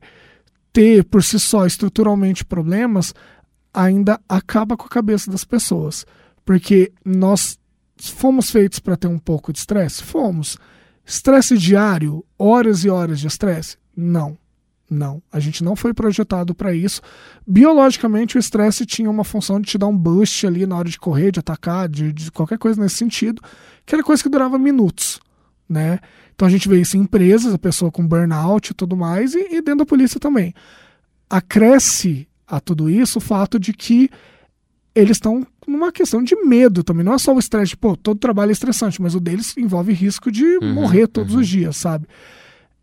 ter 0.71 1.03
por 1.03 1.23
si 1.23 1.39
só 1.39 1.65
estruturalmente 1.65 2.45
problemas, 2.45 3.13
ainda 3.73 4.19
acaba 4.27 4.77
com 4.77 4.85
a 4.85 4.89
cabeça 4.89 5.29
das 5.29 5.43
pessoas. 5.43 6.05
Porque 6.45 6.91
nós 7.03 7.57
fomos 7.97 8.49
feitos 8.49 8.79
para 8.79 8.95
ter 8.95 9.07
um 9.07 9.19
pouco 9.19 9.51
de 9.51 9.59
estresse? 9.59 10.03
Fomos. 10.03 10.57
Estresse 11.05 11.57
diário, 11.57 12.23
horas 12.37 12.83
e 12.83 12.89
horas 12.89 13.19
de 13.19 13.27
estresse? 13.27 13.77
Não. 13.95 14.37
Não, 14.91 15.23
a 15.31 15.39
gente 15.39 15.63
não 15.63 15.73
foi 15.73 15.93
projetado 15.93 16.53
para 16.53 16.73
isso. 16.73 17.01
Biologicamente, 17.47 18.35
o 18.35 18.39
estresse 18.39 18.85
tinha 18.85 19.09
uma 19.09 19.23
função 19.23 19.61
de 19.61 19.67
te 19.67 19.77
dar 19.77 19.87
um 19.87 19.97
boost 19.97 20.45
ali 20.45 20.65
na 20.65 20.77
hora 20.77 20.89
de 20.89 20.99
correr, 20.99 21.31
de 21.31 21.39
atacar, 21.39 21.87
de, 21.87 22.11
de, 22.11 22.29
qualquer 22.29 22.57
coisa 22.57 22.81
nesse 22.81 22.97
sentido, 22.97 23.41
que 23.85 23.95
era 23.95 24.03
coisa 24.03 24.21
que 24.21 24.27
durava 24.27 24.59
minutos, 24.59 25.21
né? 25.69 25.99
Então 26.35 26.45
a 26.45 26.51
gente 26.51 26.67
vê 26.67 26.81
isso 26.81 26.97
em 26.97 27.01
empresas, 27.01 27.53
a 27.53 27.57
pessoa 27.57 27.89
com 27.89 28.05
burnout 28.05 28.71
e 28.71 28.73
tudo 28.73 28.97
mais, 28.97 29.33
e, 29.33 29.55
e 29.55 29.61
dentro 29.61 29.77
da 29.77 29.85
polícia 29.85 30.19
também. 30.19 30.53
Acresce 31.29 32.27
a 32.45 32.59
tudo 32.59 32.89
isso 32.89 33.19
o 33.19 33.21
fato 33.21 33.57
de 33.57 33.71
que 33.71 34.09
eles 34.93 35.15
estão 35.15 35.47
numa 35.65 35.89
questão 35.89 36.21
de 36.21 36.35
medo 36.35 36.83
também. 36.83 37.05
Não 37.05 37.13
é 37.13 37.17
só 37.17 37.33
o 37.33 37.39
estresse, 37.39 37.77
pô, 37.77 37.95
todo 37.95 38.19
trabalho 38.19 38.49
é 38.49 38.51
estressante, 38.51 39.01
mas 39.01 39.15
o 39.15 39.21
deles 39.21 39.55
envolve 39.55 39.93
risco 39.93 40.29
de 40.29 40.43
uhum, 40.57 40.73
morrer 40.73 41.07
todos 41.07 41.33
uhum. 41.33 41.39
os 41.39 41.47
dias, 41.47 41.77
sabe? 41.77 42.05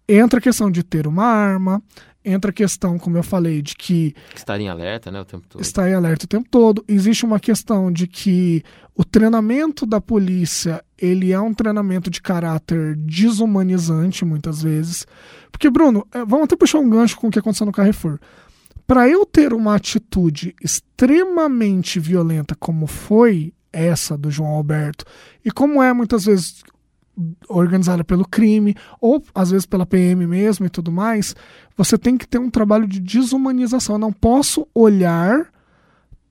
Entra 0.09 0.39
a 0.39 0.43
questão 0.43 0.71
de 0.71 0.83
ter 0.83 1.07
uma 1.07 1.25
arma, 1.25 1.83
entra 2.25 2.51
a 2.51 2.55
questão, 2.55 2.99
como 2.99 3.17
eu 3.17 3.23
falei, 3.23 3.61
de 3.61 3.75
que. 3.75 4.15
Estar 4.35 4.59
em 4.61 4.69
alerta, 4.69 5.11
né, 5.11 5.21
o 5.21 5.25
tempo 5.25 5.47
todo. 5.49 5.61
Estar 5.61 5.89
em 5.89 5.95
alerta 5.95 6.25
o 6.25 6.29
tempo 6.29 6.49
todo. 6.51 6.85
Existe 6.89 7.25
uma 7.25 7.39
questão 7.39 7.93
de 7.93 8.07
que 8.07 8.63
o 8.95 9.05
treinamento 9.05 9.87
da 9.87 10.01
polícia 10.01 10.83
ele 10.99 11.33
é 11.33 11.41
um 11.41 11.55
treinamento 11.55 12.11
de 12.11 12.21
caráter 12.21 12.97
desumanizante, 12.97 14.25
muitas 14.25 14.63
vezes. 14.63 15.07
Porque, 15.53 15.71
Bruno, 15.71 16.07
é, 16.13 16.25
vamos 16.25 16.45
até 16.45 16.57
puxar 16.57 16.79
um 16.79 16.91
gancho 16.91 17.17
com 17.17 17.29
o 17.29 17.31
que 17.31 17.39
aconteceu 17.39 17.67
no 17.67 17.73
Carrefour. 17.73 18.19
Para 18.87 19.09
eu 19.09 19.27
ter 19.27 19.53
uma 19.53 19.75
atitude 19.75 20.55
extremamente 20.63 22.01
violenta, 22.01 22.55
como 22.55 22.87
foi 22.87 23.53
essa 23.71 24.17
do 24.17 24.31
João 24.31 24.51
Alberto, 24.51 25.05
e 25.45 25.51
como 25.51 25.83
é 25.83 25.93
muitas 25.93 26.25
vezes 26.25 26.63
organizada 27.49 28.05
pelo 28.05 28.27
crime, 28.27 28.75
ou 29.01 29.23
às 29.35 29.51
vezes 29.51 29.67
pela 29.67 29.87
PM 29.87 30.27
mesmo 30.27 30.67
e 30.67 30.71
tudo 30.71 30.93
mais, 30.93 31.35
você 31.77 31.99
tem 31.99 32.17
que 32.17 32.27
ter 32.27 32.39
um 32.39 32.51
trabalho 32.51 32.87
de 32.87 33.01
desumanização. 33.01 33.97
Eu 33.97 34.01
não 34.01 34.13
posso 34.13 34.67
olhar 34.75 35.53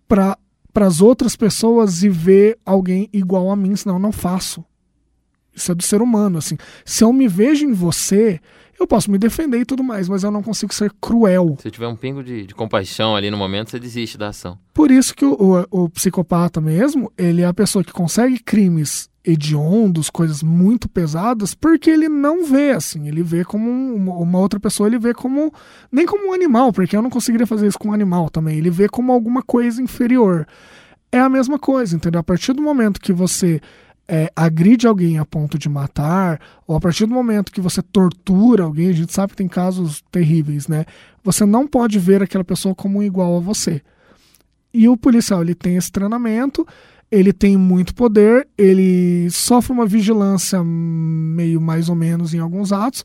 para 0.07 0.37
as 0.75 1.01
outras 1.01 1.35
pessoas 1.35 2.03
e 2.03 2.09
ver 2.09 2.57
alguém 2.65 3.09
igual 3.11 3.51
a 3.51 3.55
mim, 3.55 3.75
senão 3.75 3.95
eu 3.95 4.01
não 4.01 4.11
faço. 4.11 4.63
Isso 5.53 5.71
é 5.71 5.75
do 5.75 5.83
ser 5.83 6.01
humano, 6.01 6.37
assim. 6.37 6.55
Se 6.85 7.03
eu 7.03 7.11
me 7.11 7.27
vejo 7.27 7.65
em 7.65 7.73
você, 7.73 8.39
eu 8.79 8.85
posso 8.85 9.09
me 9.09 9.17
defender 9.17 9.59
e 9.59 9.65
tudo 9.65 9.83
mais, 9.83 10.07
mas 10.07 10.23
eu 10.23 10.29
não 10.29 10.43
consigo 10.43 10.73
ser 10.73 10.93
cruel. 11.01 11.57
Se 11.59 11.71
tiver 11.71 11.87
um 11.87 11.95
pingo 11.95 12.23
de, 12.23 12.45
de 12.45 12.53
compaixão 12.53 13.15
ali 13.15 13.31
no 13.31 13.37
momento, 13.37 13.71
você 13.71 13.79
desiste 13.79 14.17
da 14.17 14.27
ação. 14.27 14.57
Por 14.71 14.91
isso 14.91 15.15
que 15.15 15.25
o, 15.25 15.65
o, 15.71 15.85
o 15.85 15.89
psicopata 15.89 16.61
mesmo, 16.61 17.11
ele 17.17 17.41
é 17.41 17.45
a 17.45 17.53
pessoa 17.53 17.83
que 17.83 17.91
consegue 17.91 18.37
crimes 18.39 19.09
hediondos, 19.27 20.09
coisas 20.09 20.41
muito 20.41 20.87
pesadas, 20.87 21.53
porque 21.53 21.89
ele 21.89 22.07
não 22.07 22.45
vê 22.45 22.71
assim, 22.71 23.09
ele 23.09 23.21
vê 23.21 23.43
como 23.43 23.69
um, 23.69 24.09
uma 24.09 24.39
outra 24.39 24.57
pessoa, 24.57 24.87
ele 24.87 24.97
vê 24.97 25.13
como 25.13 25.53
nem 25.91 26.05
como 26.05 26.29
um 26.29 26.33
animal, 26.33 26.71
porque 26.71 26.95
eu 26.95 27.01
não 27.01 27.09
conseguiria 27.09 27.45
fazer 27.45 27.67
isso 27.67 27.77
com 27.77 27.89
um 27.89 27.93
animal 27.93 28.29
também, 28.29 28.57
ele 28.57 28.69
vê 28.69 28.87
como 28.87 29.11
alguma 29.11 29.43
coisa 29.43 29.81
inferior. 29.81 30.47
É 31.11 31.19
a 31.19 31.29
mesma 31.29 31.59
coisa, 31.59 31.95
entendeu? 31.95 32.21
A 32.21 32.23
partir 32.23 32.53
do 32.53 32.61
momento 32.61 33.01
que 33.01 33.11
você 33.11 33.59
é, 34.07 34.31
agride 34.33 34.87
alguém 34.87 35.17
a 35.17 35.25
ponto 35.25 35.59
de 35.59 35.67
matar, 35.67 36.39
ou 36.65 36.75
a 36.75 36.79
partir 36.79 37.05
do 37.05 37.13
momento 37.13 37.51
que 37.51 37.59
você 37.59 37.81
tortura 37.81 38.63
alguém, 38.63 38.89
a 38.89 38.93
gente 38.93 39.13
sabe 39.13 39.31
que 39.31 39.37
tem 39.37 39.47
casos 39.47 40.01
terríveis, 40.09 40.67
né? 40.67 40.85
Você 41.23 41.45
não 41.45 41.67
pode 41.67 41.99
ver 41.99 42.23
aquela 42.23 42.43
pessoa 42.43 42.73
como 42.73 43.03
igual 43.03 43.35
a 43.35 43.41
você. 43.41 43.81
E 44.73 44.87
o 44.87 44.95
policial, 44.95 45.41
ele 45.41 45.55
tem 45.55 45.75
esse 45.75 45.91
treinamento, 45.91 46.65
ele 47.11 47.31
tem 47.31 47.55
muito 47.55 47.95
poder, 47.95 48.47
ele 48.57 49.29
sofre 49.29 49.71
uma 49.71 49.85
vigilância 49.85 50.61
meio 50.63 51.61
mais 51.61 51.89
ou 51.89 51.95
menos 51.95 52.33
em 52.33 52.39
alguns 52.39 52.71
atos. 52.71 53.03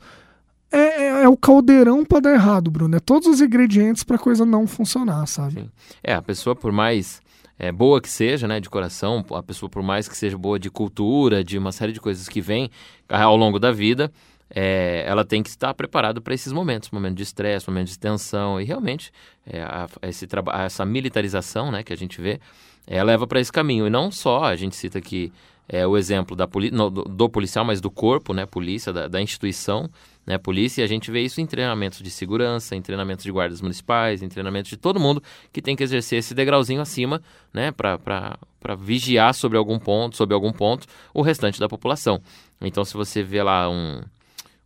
É, 0.71 0.77
é, 0.77 1.23
é 1.23 1.29
o 1.29 1.37
caldeirão 1.37 2.03
para 2.03 2.19
dar 2.19 2.33
errado, 2.33 2.71
Bruno. 2.71 2.95
É 2.95 2.99
todos 2.99 3.27
os 3.27 3.39
ingredientes 3.39 4.03
para 4.03 4.15
a 4.15 4.19
coisa 4.19 4.43
não 4.43 4.65
funcionar, 4.65 5.25
sabe? 5.27 5.61
Sim. 5.61 5.69
É, 6.03 6.13
a 6.13 6.21
pessoa, 6.21 6.55
por 6.55 6.71
mais 6.71 7.21
é, 7.57 7.71
boa 7.71 8.01
que 8.01 8.09
seja, 8.09 8.47
né, 8.47 8.59
de 8.59 8.69
coração, 8.69 9.23
a 9.31 9.43
pessoa, 9.43 9.69
por 9.69 9.83
mais 9.83 10.07
que 10.07 10.17
seja 10.17 10.37
boa 10.37 10.59
de 10.59 10.69
cultura, 10.69 11.43
de 11.43 11.57
uma 11.57 11.71
série 11.71 11.91
de 11.91 12.01
coisas 12.01 12.27
que 12.27 12.41
vem 12.41 12.69
ao 13.07 13.37
longo 13.37 13.59
da 13.59 13.71
vida, 13.71 14.11
é, 14.49 15.03
ela 15.07 15.23
tem 15.23 15.41
que 15.41 15.49
estar 15.49 15.73
preparada 15.73 16.19
para 16.19 16.33
esses 16.33 16.51
momentos, 16.51 16.89
momentos 16.91 17.17
de 17.17 17.23
estresse, 17.23 17.67
momentos 17.67 17.93
de 17.93 17.99
tensão, 17.99 18.59
e 18.59 18.63
realmente 18.63 19.11
é, 19.45 19.61
a, 19.61 19.87
esse, 20.03 20.27
essa 20.65 20.85
militarização 20.85 21.71
né, 21.71 21.83
que 21.83 21.93
a 21.93 21.97
gente 21.97 22.19
vê, 22.19 22.39
é, 22.87 23.03
leva 23.03 23.27
para 23.27 23.39
esse 23.39 23.51
caminho. 23.51 23.87
E 23.87 23.89
não 23.89 24.11
só, 24.11 24.43
a 24.45 24.55
gente 24.55 24.75
cita 24.75 24.97
aqui 24.97 25.31
é, 25.67 25.85
o 25.87 25.97
exemplo 25.97 26.35
da 26.35 26.47
poli 26.47 26.69
do, 26.69 26.89
do, 26.89 27.29
policial, 27.29 27.63
mas 27.63 27.79
do 27.79 27.89
corpo, 27.89 28.33
né, 28.33 28.45
polícia, 28.45 28.91
da, 28.91 29.07
da 29.07 29.21
instituição, 29.21 29.89
né, 30.25 30.37
polícia, 30.37 30.81
e 30.81 30.83
a 30.83 30.87
gente 30.87 31.09
vê 31.11 31.21
isso 31.21 31.41
em 31.41 31.45
treinamentos 31.45 31.99
de 31.99 32.09
segurança, 32.09 32.75
em 32.75 32.81
treinamentos 32.81 33.23
de 33.23 33.31
guardas 33.31 33.61
municipais, 33.61 34.21
em 34.21 34.29
treinamentos 34.29 34.69
de 34.69 34.77
todo 34.77 34.99
mundo 34.99 35.21
que 35.51 35.61
tem 35.61 35.75
que 35.75 35.83
exercer 35.83 36.19
esse 36.19 36.33
degrauzinho 36.33 36.81
acima, 36.81 37.21
né, 37.53 37.71
para 37.71 38.37
vigiar 38.77 39.33
sobre 39.33 39.57
algum 39.57 39.79
ponto, 39.79 40.15
sobre 40.15 40.33
algum 40.33 40.51
ponto, 40.51 40.87
o 41.13 41.21
restante 41.21 41.59
da 41.59 41.67
população. 41.67 42.21
Então, 42.61 42.85
se 42.85 42.93
você 42.93 43.23
vê 43.23 43.43
lá 43.43 43.69
um, 43.69 44.01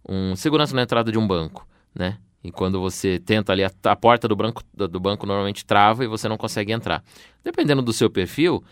um 0.08 0.36
segurança 0.36 0.76
na 0.76 0.84
entrada 0.84 1.12
de 1.12 1.18
um 1.18 1.28
banco, 1.28 1.68
né, 1.94 2.18
e 2.43 2.52
quando 2.52 2.80
você 2.80 3.19
tenta 3.19 3.52
ali, 3.52 3.63
a, 3.63 3.71
a 3.86 3.95
porta 3.95 4.28
do 4.28 4.36
banco, 4.36 4.62
do, 4.73 4.88
do 4.88 5.00
banco 5.00 5.26
normalmente 5.26 5.65
trava 5.65 6.04
e 6.04 6.08
você 6.08 6.28
não 6.28 6.38
consegue 6.38 6.71
entrar. 6.71 7.04
Dependendo 7.43 7.82
do 7.82 7.91
seu 7.91 8.10
perfil, 8.10 8.63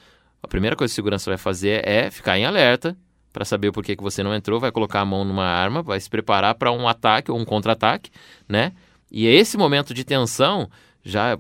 a 0.41 0.47
primeira 0.47 0.75
coisa 0.75 0.91
que 0.91 0.95
a 0.95 0.97
segurança 0.97 1.30
vai 1.30 1.38
fazer 1.38 1.88
é 1.88 2.10
ficar 2.12 2.38
em 2.38 2.45
alerta, 2.45 2.95
para 3.34 3.43
saber 3.43 3.73
por 3.73 3.84
que, 3.84 3.97
que 3.97 4.04
você 4.04 4.23
não 4.23 4.34
entrou, 4.34 4.62
vai 4.62 4.71
colocar 4.71 5.01
a 5.01 5.06
mão 5.06 5.25
numa 5.25 5.43
arma, 5.43 5.82
vai 5.82 5.99
se 5.99 6.10
preparar 6.10 6.56
para 6.56 6.71
um 6.71 6.88
ataque 6.88 7.30
ou 7.30 7.38
um 7.38 7.43
contra-ataque, 7.43 8.10
né? 8.47 8.71
E 9.12 9.28
esse 9.28 9.58
momento 9.58 9.93
de 9.93 10.06
tensão, 10.06 10.69
já 11.04 11.38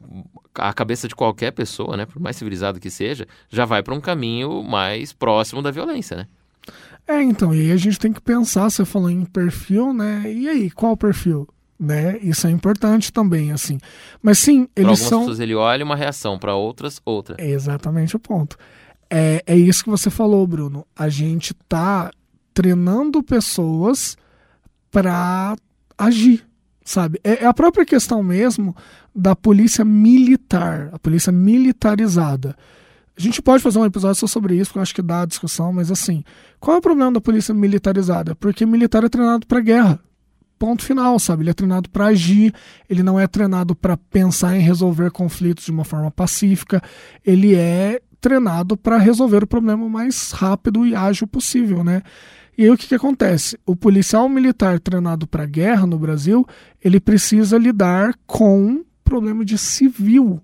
a 0.53 0.73
cabeça 0.73 1.07
de 1.07 1.15
qualquer 1.15 1.51
pessoa, 1.51 1.95
né, 1.95 2.05
por 2.05 2.21
mais 2.21 2.35
civilizado 2.35 2.81
que 2.81 2.89
seja, 2.89 3.25
já 3.49 3.63
vai 3.63 3.81
para 3.81 3.93
um 3.93 4.01
caminho 4.01 4.61
mais 4.61 5.13
próximo 5.13 5.61
da 5.61 5.71
violência, 5.71 6.17
né? 6.17 6.27
É, 7.07 7.21
então, 7.21 7.55
e 7.55 7.61
aí 7.61 7.71
a 7.71 7.77
gente 7.77 7.97
tem 7.97 8.11
que 8.11 8.19
pensar, 8.19 8.69
você 8.69 8.83
falou 8.83 9.09
em 9.09 9.23
perfil, 9.23 9.93
né? 9.93 10.23
E 10.25 10.49
aí, 10.49 10.71
qual 10.71 10.93
o 10.93 10.97
perfil? 10.97 11.47
Né? 11.77 12.17
Isso 12.19 12.47
é 12.47 12.51
importante 12.51 13.11
também, 13.11 13.51
assim. 13.51 13.79
Mas 14.21 14.39
sim, 14.39 14.67
eles 14.75 14.99
são. 14.99 15.21
pessoas 15.21 15.39
ele 15.39 15.53
olha 15.55 15.83
uma 15.83 15.95
reação, 15.95 16.39
para 16.39 16.55
outras, 16.55 17.01
outra. 17.03 17.35
É 17.37 17.49
exatamente 17.49 18.15
o 18.15 18.19
ponto. 18.19 18.57
É, 19.09 19.43
é 19.45 19.55
isso 19.55 19.83
que 19.83 19.89
você 19.89 20.09
falou, 20.09 20.47
Bruno. 20.47 20.85
A 20.95 21.09
gente 21.09 21.53
tá 21.67 22.11
treinando 22.53 23.21
pessoas 23.21 24.17
para 24.89 25.55
agir, 25.97 26.45
sabe? 26.83 27.19
É, 27.23 27.43
é 27.43 27.45
a 27.45 27.53
própria 27.53 27.85
questão 27.85 28.23
mesmo 28.23 28.73
da 29.13 29.35
polícia 29.35 29.83
militar, 29.83 30.89
a 30.93 30.99
polícia 30.99 31.31
militarizada. 31.31 32.55
A 33.17 33.21
gente 33.21 33.41
pode 33.41 33.63
fazer 33.63 33.79
um 33.79 33.85
episódio 33.85 34.19
só 34.19 34.27
sobre 34.27 34.55
isso, 34.55 34.69
porque 34.69 34.79
eu 34.79 34.83
acho 34.83 34.95
que 34.95 35.01
dá 35.01 35.21
a 35.21 35.25
discussão, 35.25 35.71
mas 35.71 35.89
assim, 35.89 36.23
qual 36.59 36.75
é 36.75 36.79
o 36.79 36.81
problema 36.81 37.13
da 37.13 37.21
polícia 37.21 37.53
militarizada? 37.53 38.35
Porque 38.35 38.65
militar 38.65 39.03
é 39.03 39.09
treinado 39.09 39.47
para 39.47 39.61
guerra. 39.61 39.99
Ponto 40.57 40.83
final, 40.83 41.19
sabe? 41.19 41.43
Ele 41.43 41.49
é 41.49 41.53
treinado 41.53 41.89
para 41.89 42.07
agir, 42.07 42.53
ele 42.89 43.03
não 43.03 43.19
é 43.19 43.27
treinado 43.27 43.75
para 43.75 43.97
pensar 43.97 44.55
em 44.55 44.61
resolver 44.61 45.11
conflitos 45.11 45.65
de 45.65 45.71
uma 45.71 45.83
forma 45.83 46.09
pacífica, 46.09 46.81
ele 47.25 47.55
é 47.55 48.01
treinado 48.21 48.75
para 48.75 48.97
resolver 48.97 49.43
o 49.43 49.47
problema 49.47 49.85
o 49.85 49.89
mais 49.89 50.31
rápido 50.31 50.85
e 50.85 50.95
ágil 50.95 51.27
possível, 51.27 51.83
né? 51.83 52.01
E 52.57 52.63
aí 52.63 52.69
o 52.71 52.77
que, 52.77 52.87
que 52.87 52.95
acontece? 52.95 53.59
O 53.65 53.75
policial 53.75 54.29
militar 54.29 54.79
treinado 54.79 55.27
para 55.27 55.45
guerra 55.45 55.85
no 55.85 55.99
Brasil, 55.99 56.45
ele 56.81 56.99
precisa 56.99 57.57
lidar 57.57 58.13
com 58.25 58.83
problema 59.03 59.43
de 59.43 59.57
civil. 59.57 60.41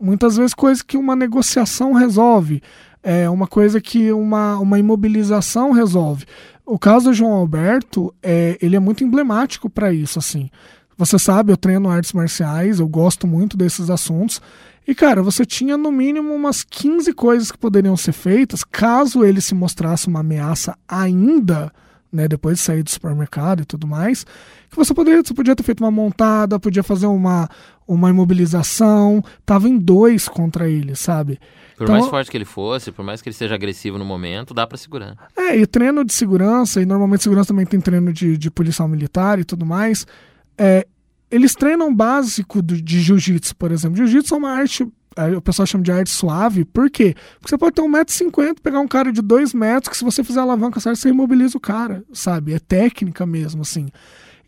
Muitas 0.00 0.36
vezes 0.36 0.54
coisa 0.54 0.82
que 0.82 0.96
uma 0.96 1.16
negociação 1.16 1.92
resolve, 1.92 2.62
é 3.02 3.28
uma 3.28 3.46
coisa 3.46 3.80
que 3.80 4.12
uma, 4.12 4.58
uma 4.58 4.78
imobilização 4.78 5.72
resolve. 5.72 6.24
O 6.64 6.78
caso 6.78 7.06
do 7.06 7.14
João 7.14 7.32
Alberto, 7.32 8.14
é, 8.22 8.58
ele 8.60 8.76
é 8.76 8.80
muito 8.80 9.02
emblemático 9.02 9.68
para 9.68 9.92
isso, 9.92 10.18
assim. 10.18 10.50
Você 10.96 11.18
sabe, 11.18 11.52
eu 11.52 11.56
treino 11.56 11.88
artes 11.88 12.12
marciais, 12.12 12.78
eu 12.78 12.86
gosto 12.86 13.26
muito 13.26 13.56
desses 13.56 13.88
assuntos. 13.88 14.40
E, 14.86 14.94
cara, 14.94 15.22
você 15.22 15.44
tinha 15.44 15.76
no 15.76 15.90
mínimo 15.90 16.34
umas 16.34 16.62
15 16.62 17.12
coisas 17.12 17.50
que 17.50 17.58
poderiam 17.58 17.96
ser 17.96 18.12
feitas 18.12 18.64
caso 18.64 19.24
ele 19.24 19.40
se 19.40 19.54
mostrasse 19.54 20.08
uma 20.08 20.20
ameaça 20.20 20.76
ainda, 20.88 21.72
né, 22.12 22.26
depois 22.26 22.58
de 22.58 22.64
sair 22.64 22.82
do 22.82 22.90
supermercado 22.90 23.62
e 23.62 23.64
tudo 23.64 23.86
mais, 23.86 24.24
que 24.68 24.76
você 24.76 24.92
poderia, 24.92 25.22
você 25.22 25.34
podia 25.34 25.54
ter 25.54 25.62
feito 25.62 25.82
uma 25.82 25.90
montada, 25.90 26.58
podia 26.58 26.82
fazer 26.82 27.06
uma, 27.06 27.48
uma 27.86 28.10
imobilização, 28.10 29.22
tava 29.44 29.68
em 29.68 29.78
dois 29.78 30.28
contra 30.28 30.68
ele, 30.68 30.94
sabe? 30.96 31.38
Por 31.76 31.84
então, 31.84 31.94
mais 31.94 32.08
forte 32.08 32.30
que 32.30 32.36
ele 32.36 32.44
fosse, 32.44 32.92
por 32.92 33.04
mais 33.04 33.22
que 33.22 33.28
ele 33.28 33.36
seja 33.36 33.54
agressivo 33.54 33.96
no 33.96 34.04
momento, 34.04 34.52
dá 34.52 34.66
para 34.66 34.76
segurar. 34.76 35.16
É, 35.36 35.56
e 35.56 35.66
treino 35.66 36.04
de 36.04 36.12
segurança, 36.12 36.82
e 36.82 36.86
normalmente 36.86 37.22
segurança 37.22 37.48
também 37.48 37.64
tem 37.64 37.80
treino 37.80 38.12
de, 38.12 38.36
de 38.36 38.50
policial 38.50 38.86
militar 38.86 39.38
e 39.38 39.44
tudo 39.44 39.64
mais, 39.64 40.06
é, 40.58 40.86
eles 41.30 41.54
treinam 41.54 41.94
básico 41.94 42.60
de 42.60 43.00
jiu-jitsu, 43.00 43.56
por 43.56 43.70
exemplo. 43.70 43.96
Jiu-jitsu 43.96 44.34
é 44.34 44.38
uma 44.38 44.50
arte, 44.50 44.86
o 45.36 45.40
pessoal 45.40 45.66
chama 45.66 45.84
de 45.84 45.92
arte 45.92 46.10
suave, 46.10 46.64
por 46.64 46.90
quê? 46.90 47.14
Porque 47.38 47.50
você 47.50 47.58
pode 47.58 47.74
ter 47.74 47.82
1,50m, 47.82 48.56
pegar 48.62 48.80
um 48.80 48.88
cara 48.88 49.12
de 49.12 49.20
2 49.20 49.52
metros, 49.54 49.88
que 49.88 49.96
se 49.96 50.04
você 50.04 50.22
fizer 50.22 50.40
a 50.40 50.42
alavanca 50.44 50.80
certa, 50.80 50.98
você 50.98 51.08
imobiliza 51.08 51.56
o 51.56 51.60
cara, 51.60 52.04
sabe? 52.12 52.54
É 52.54 52.58
técnica 52.58 53.26
mesmo, 53.26 53.62
assim. 53.62 53.88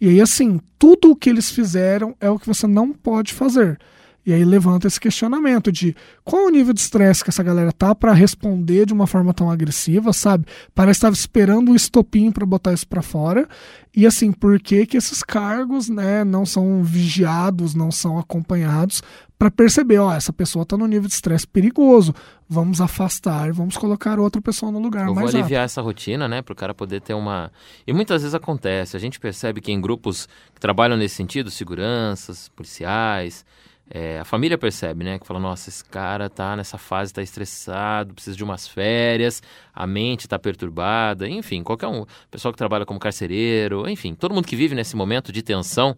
E 0.00 0.08
aí, 0.08 0.20
assim, 0.20 0.60
tudo 0.78 1.10
o 1.10 1.16
que 1.16 1.30
eles 1.30 1.50
fizeram 1.50 2.14
é 2.20 2.28
o 2.28 2.38
que 2.38 2.46
você 2.46 2.66
não 2.66 2.92
pode 2.92 3.32
fazer. 3.32 3.78
E 4.24 4.32
aí 4.32 4.44
levanta 4.44 4.86
esse 4.86 5.00
questionamento 5.00 5.72
de 5.72 5.96
qual 6.22 6.46
o 6.46 6.50
nível 6.50 6.72
de 6.72 6.80
estresse 6.80 7.24
que 7.24 7.30
essa 7.30 7.42
galera 7.42 7.72
tá 7.72 7.94
para 7.94 8.12
responder 8.12 8.86
de 8.86 8.92
uma 8.92 9.06
forma 9.06 9.34
tão 9.34 9.50
agressiva, 9.50 10.12
sabe? 10.12 10.46
Parece 10.74 10.98
estar 10.98 11.12
esperando 11.12 11.72
um 11.72 11.74
estopim 11.74 12.30
para 12.30 12.46
botar 12.46 12.72
isso 12.72 12.86
para 12.86 13.02
fora. 13.02 13.48
E 13.94 14.06
assim, 14.06 14.32
por 14.32 14.60
que 14.60 14.86
que 14.86 14.96
esses 14.96 15.22
cargos, 15.22 15.88
né, 15.88 16.24
não 16.24 16.46
são 16.46 16.82
vigiados, 16.84 17.74
não 17.74 17.90
são 17.90 18.18
acompanhados 18.18 19.02
para 19.42 19.50
perceber, 19.50 19.98
ó, 19.98 20.14
essa 20.14 20.32
pessoa 20.32 20.64
tá 20.64 20.76
no 20.76 20.86
nível 20.86 21.08
de 21.08 21.14
estresse 21.14 21.48
perigoso. 21.48 22.14
Vamos 22.48 22.80
afastar 22.80 23.52
vamos 23.52 23.76
colocar 23.76 24.20
outra 24.20 24.40
pessoa 24.40 24.70
no 24.70 24.78
lugar 24.78 25.08
Eu 25.08 25.14
mais 25.14 25.32
vou 25.32 25.40
aliviar 25.40 25.62
rápido. 25.62 25.64
essa 25.64 25.82
rotina, 25.82 26.28
né, 26.28 26.42
para 26.42 26.52
o 26.52 26.56
cara 26.56 26.72
poder 26.72 27.00
ter 27.00 27.14
uma. 27.14 27.50
E 27.84 27.92
muitas 27.92 28.22
vezes 28.22 28.36
acontece, 28.36 28.96
a 28.96 29.00
gente 29.00 29.18
percebe 29.18 29.60
que 29.60 29.72
em 29.72 29.80
grupos 29.80 30.28
que 30.54 30.60
trabalham 30.60 30.96
nesse 30.96 31.16
sentido, 31.16 31.50
seguranças, 31.50 32.48
policiais, 32.50 33.44
é, 33.90 34.20
a 34.20 34.24
família 34.24 34.56
percebe, 34.56 35.04
né? 35.04 35.18
Que 35.18 35.26
fala, 35.26 35.38
nossa, 35.38 35.68
esse 35.68 35.84
cara 35.84 36.30
tá 36.30 36.56
nessa 36.56 36.78
fase, 36.78 37.12
tá 37.12 37.22
estressado, 37.22 38.14
precisa 38.14 38.36
de 38.36 38.42
umas 38.42 38.66
férias, 38.66 39.42
a 39.74 39.86
mente 39.86 40.26
tá 40.26 40.38
perturbada, 40.38 41.28
enfim, 41.28 41.62
qualquer 41.62 41.88
um, 41.88 42.06
pessoal 42.30 42.52
que 42.52 42.58
trabalha 42.58 42.86
como 42.86 42.98
carcereiro, 42.98 43.88
enfim, 43.88 44.14
todo 44.14 44.34
mundo 44.34 44.46
que 44.46 44.56
vive 44.56 44.74
nesse 44.74 44.96
momento 44.96 45.32
de 45.32 45.42
tensão. 45.42 45.96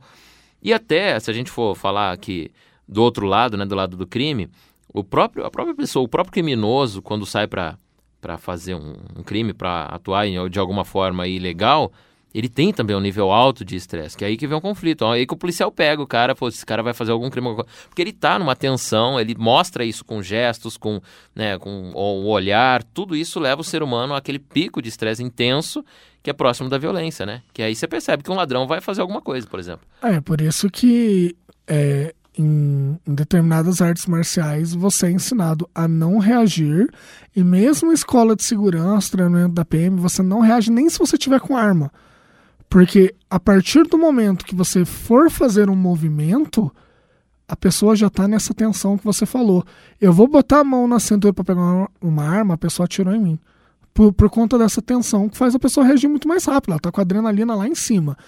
E 0.63 0.73
até, 0.73 1.19
se 1.21 1.31
a 1.31 1.35
gente 1.35 1.51
for 1.51 1.77
falar 1.77 2.13
aqui 2.13 2.51
do 2.89 3.03
outro 3.03 3.27
lado, 3.27 3.57
né, 3.57 3.65
do 3.65 3.75
lado 3.75 3.97
do 3.97 4.07
crime, 4.07 4.51
o 4.93 5.05
próprio, 5.05 5.45
a 5.45 5.51
própria 5.51 5.75
pessoa, 5.75 6.05
o 6.05 6.09
próprio 6.09 6.33
criminoso, 6.33 7.03
quando 7.03 7.27
sai 7.27 7.47
para 7.47 7.79
fazer 8.39 8.75
um, 8.75 8.95
um 9.17 9.23
crime, 9.23 9.53
para 9.53 9.85
atuar 9.87 10.27
em, 10.27 10.49
de 10.49 10.59
alguma 10.59 10.85
forma 10.85 11.27
ilegal, 11.27 11.93
ele 12.35 12.49
tem 12.49 12.73
também 12.73 12.97
um 12.97 13.01
nível 13.01 13.31
alto 13.31 13.65
de 13.65 13.77
estresse, 13.77 14.17
que 14.17 14.25
é 14.25 14.27
aí 14.27 14.37
que 14.37 14.47
vem 14.47 14.59
um 14.59 14.61
conflito. 14.61 15.05
É 15.05 15.13
aí 15.13 15.27
que 15.27 15.33
o 15.33 15.37
policial 15.37 15.71
pega 15.71 16.03
o 16.03 16.07
cara, 16.07 16.35
pô, 16.35 16.49
esse 16.49 16.67
cara 16.67 16.83
vai 16.83 16.93
fazer 16.93 17.13
algum 17.13 17.31
crime. 17.31 17.55
Porque 17.89 18.03
ele 18.03 18.13
tá 18.13 18.39
numa 18.39 18.57
tensão, 18.57 19.21
ele 19.21 19.37
mostra 19.39 19.85
isso 19.85 20.05
com 20.05 20.21
gestos, 20.21 20.77
com, 20.77 21.01
né, 21.35 21.57
com 21.59 21.93
o 21.95 22.27
olhar, 22.27 22.83
tudo 22.83 23.15
isso 23.15 23.39
leva 23.39 23.61
o 23.61 23.65
ser 23.65 23.83
humano 23.83 24.15
àquele 24.15 24.41
pico 24.41 24.83
de 24.83 24.89
estresse 24.89 25.23
intenso 25.23 25.85
que 26.25 26.31
é 26.31 26.33
próximo 26.33 26.71
da 26.71 26.79
violência, 26.79 27.27
né? 27.27 27.43
Que 27.53 27.63
aí 27.63 27.77
você 27.77 27.87
percebe 27.87 28.23
que 28.23 28.31
um 28.31 28.35
ladrão 28.35 28.67
vai 28.67 28.81
fazer 28.81 29.03
alguma 29.03 29.21
coisa, 29.21 29.47
por 29.47 29.61
exemplo. 29.61 29.87
É, 30.01 30.23
por 30.23 30.41
isso 30.41 30.71
que 30.71 31.37
é, 31.69 32.15
em, 32.37 32.99
em, 33.07 33.15
determinadas 33.15 33.83
artes 33.83 34.07
marciais 34.07 34.75
você 34.75 35.09
é 35.09 35.11
ensinado 35.11 35.69
a 35.75 35.87
não 35.87 36.19
reagir 36.19 36.89
e 37.37 37.45
mesmo 37.45 37.93
escola 37.93 38.35
de 38.35 38.43
segurança, 38.43 39.13
treinamento 39.13 39.55
da 39.55 39.67
PM, 39.67 40.01
você 40.01 40.23
não 40.23 40.41
reage 40.41 40.71
nem 40.71 40.89
se 40.89 40.99
você 40.99 41.19
tiver 41.19 41.41
com 41.41 41.59
arma. 41.59 41.93
Porque 42.75 43.15
a 43.31 43.39
partir 43.39 43.85
do 43.85 43.97
momento 43.97 44.45
que 44.45 44.53
você 44.53 44.85
for 44.85 45.31
fazer 45.31 45.71
um 45.71 45.77
movimento, 45.77 46.75
a 47.47 47.55
pessoa 47.55 47.95
já 47.95 48.09
está 48.09 48.27
nessa 48.27 48.53
tensão 48.53 48.99
que 48.99 49.05
você 49.05 49.25
falou. 49.25 49.65
Eu 50.01 50.13
vou 50.13 50.27
botar 50.27 50.59
a 50.59 50.65
mão 50.65 50.89
na 50.89 50.99
cintura 50.99 51.33
para 51.33 51.45
pegar 51.45 51.89
uma 52.03 52.25
arma, 52.25 52.55
a 52.55 52.59
pessoa 52.59 52.87
atirou 52.87 53.15
em 53.15 53.21
mim. 53.21 53.39
Por, 53.95 54.13
por 54.13 54.29
conta 54.29 54.59
dessa 54.59 54.83
tensão 54.83 55.29
que 55.29 55.37
faz 55.37 55.55
a 55.55 55.59
pessoa 55.61 55.87
reagir 55.87 56.09
muito 56.09 56.27
mais 56.27 56.47
rápido. 56.47 56.71
Ela 56.71 56.79
está 56.79 56.91
com 56.91 57.01
a 57.01 57.03
adrenalina 57.03 57.55
lá 57.55 57.69
em 57.69 57.77
cima. 57.77 58.19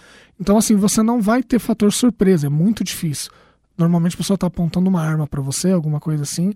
Então, 0.40 0.56
assim, 0.56 0.76
você 0.76 1.02
não 1.02 1.20
vai 1.20 1.42
ter 1.42 1.59
fator 1.59 1.92
surpresa. 1.92 2.46
É 2.46 2.48
muito 2.48 2.85
difícil. 2.85 3.32
Normalmente 3.76 4.14
a 4.14 4.18
pessoa 4.18 4.37
está 4.37 4.46
apontando 4.46 4.88
uma 4.88 5.02
arma 5.02 5.26
para 5.26 5.42
você, 5.42 5.72
alguma 5.72 5.98
coisa 5.98 6.22
assim. 6.22 6.52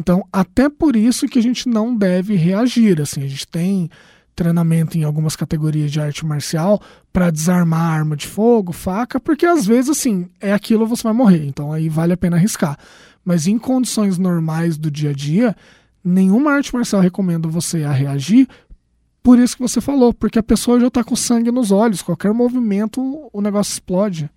Então, 0.00 0.26
até 0.32 0.70
por 0.70 0.96
isso 0.96 1.28
que 1.28 1.38
a 1.38 1.42
gente 1.42 1.68
não 1.68 1.94
deve 1.94 2.34
reagir. 2.34 2.98
Assim, 2.98 3.22
a 3.22 3.28
gente 3.28 3.46
tem 3.46 3.90
treinamento 4.36 4.96
em 4.96 5.02
algumas 5.02 5.34
categorias 5.34 5.90
de 5.90 5.98
arte 5.98 6.24
marcial 6.24 6.80
para 7.12 7.30
desarmar 7.30 7.80
arma 7.80 8.14
de 8.14 8.26
fogo, 8.26 8.72
faca, 8.72 9.18
porque 9.18 9.46
às 9.46 9.66
vezes 9.66 9.90
assim, 9.90 10.28
é 10.40 10.52
aquilo 10.52 10.86
você 10.86 11.02
vai 11.02 11.14
morrer, 11.14 11.46
então 11.46 11.72
aí 11.72 11.88
vale 11.88 12.12
a 12.12 12.16
pena 12.16 12.36
arriscar. 12.36 12.78
Mas 13.24 13.46
em 13.46 13.58
condições 13.58 14.18
normais 14.18 14.76
do 14.76 14.90
dia 14.90 15.10
a 15.10 15.12
dia, 15.12 15.56
nenhuma 16.04 16.52
arte 16.52 16.72
marcial 16.72 17.02
recomenda 17.02 17.48
você 17.48 17.82
a 17.82 17.90
reagir 17.90 18.46
por 19.26 19.40
isso 19.40 19.56
que 19.56 19.62
você 19.62 19.80
falou, 19.80 20.14
porque 20.14 20.38
a 20.38 20.42
pessoa 20.42 20.78
já 20.78 20.86
está 20.86 21.02
com 21.02 21.16
sangue 21.16 21.50
nos 21.50 21.72
olhos, 21.72 22.00
qualquer 22.00 22.32
movimento 22.32 23.28
o 23.32 23.40
negócio 23.40 23.72
explode. 23.72 24.30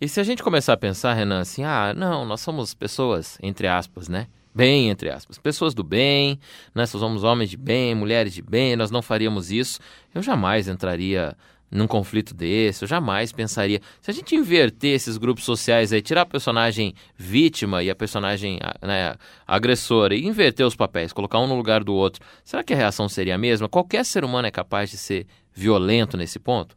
E 0.00 0.08
se 0.08 0.18
a 0.18 0.24
gente 0.24 0.42
começar 0.42 0.72
a 0.72 0.76
pensar, 0.76 1.14
Renan, 1.14 1.42
assim, 1.42 1.62
ah, 1.62 1.94
não, 1.96 2.24
nós 2.24 2.40
somos 2.40 2.74
pessoas, 2.74 3.38
entre 3.40 3.68
aspas, 3.68 4.08
né? 4.08 4.26
Bem, 4.54 4.90
entre 4.90 5.08
aspas, 5.10 5.38
pessoas 5.38 5.72
do 5.74 5.82
bem, 5.82 6.38
nós 6.74 6.90
somos 6.90 7.24
homens 7.24 7.48
de 7.48 7.56
bem, 7.56 7.94
mulheres 7.94 8.34
de 8.34 8.42
bem, 8.42 8.76
nós 8.76 8.90
não 8.90 9.00
faríamos 9.00 9.50
isso. 9.50 9.80
Eu 10.14 10.22
jamais 10.22 10.68
entraria 10.68 11.34
num 11.70 11.86
conflito 11.86 12.34
desse, 12.34 12.84
eu 12.84 12.88
jamais 12.88 13.32
pensaria. 13.32 13.80
Se 14.02 14.10
a 14.10 14.14
gente 14.14 14.36
inverter 14.36 14.94
esses 14.94 15.16
grupos 15.16 15.44
sociais 15.44 15.90
aí, 15.90 16.02
tirar 16.02 16.20
a 16.20 16.26
personagem 16.26 16.94
vítima 17.16 17.82
e 17.82 17.88
a 17.88 17.94
personagem 17.94 18.58
né, 18.82 19.14
agressora 19.46 20.14
e 20.14 20.26
inverter 20.26 20.66
os 20.66 20.76
papéis, 20.76 21.14
colocar 21.14 21.38
um 21.38 21.46
no 21.46 21.56
lugar 21.56 21.82
do 21.82 21.94
outro, 21.94 22.22
será 22.44 22.62
que 22.62 22.74
a 22.74 22.76
reação 22.76 23.08
seria 23.08 23.36
a 23.36 23.38
mesma? 23.38 23.70
Qualquer 23.70 24.04
ser 24.04 24.22
humano 24.22 24.46
é 24.46 24.50
capaz 24.50 24.90
de 24.90 24.98
ser 24.98 25.26
violento 25.54 26.18
nesse 26.18 26.38
ponto? 26.38 26.76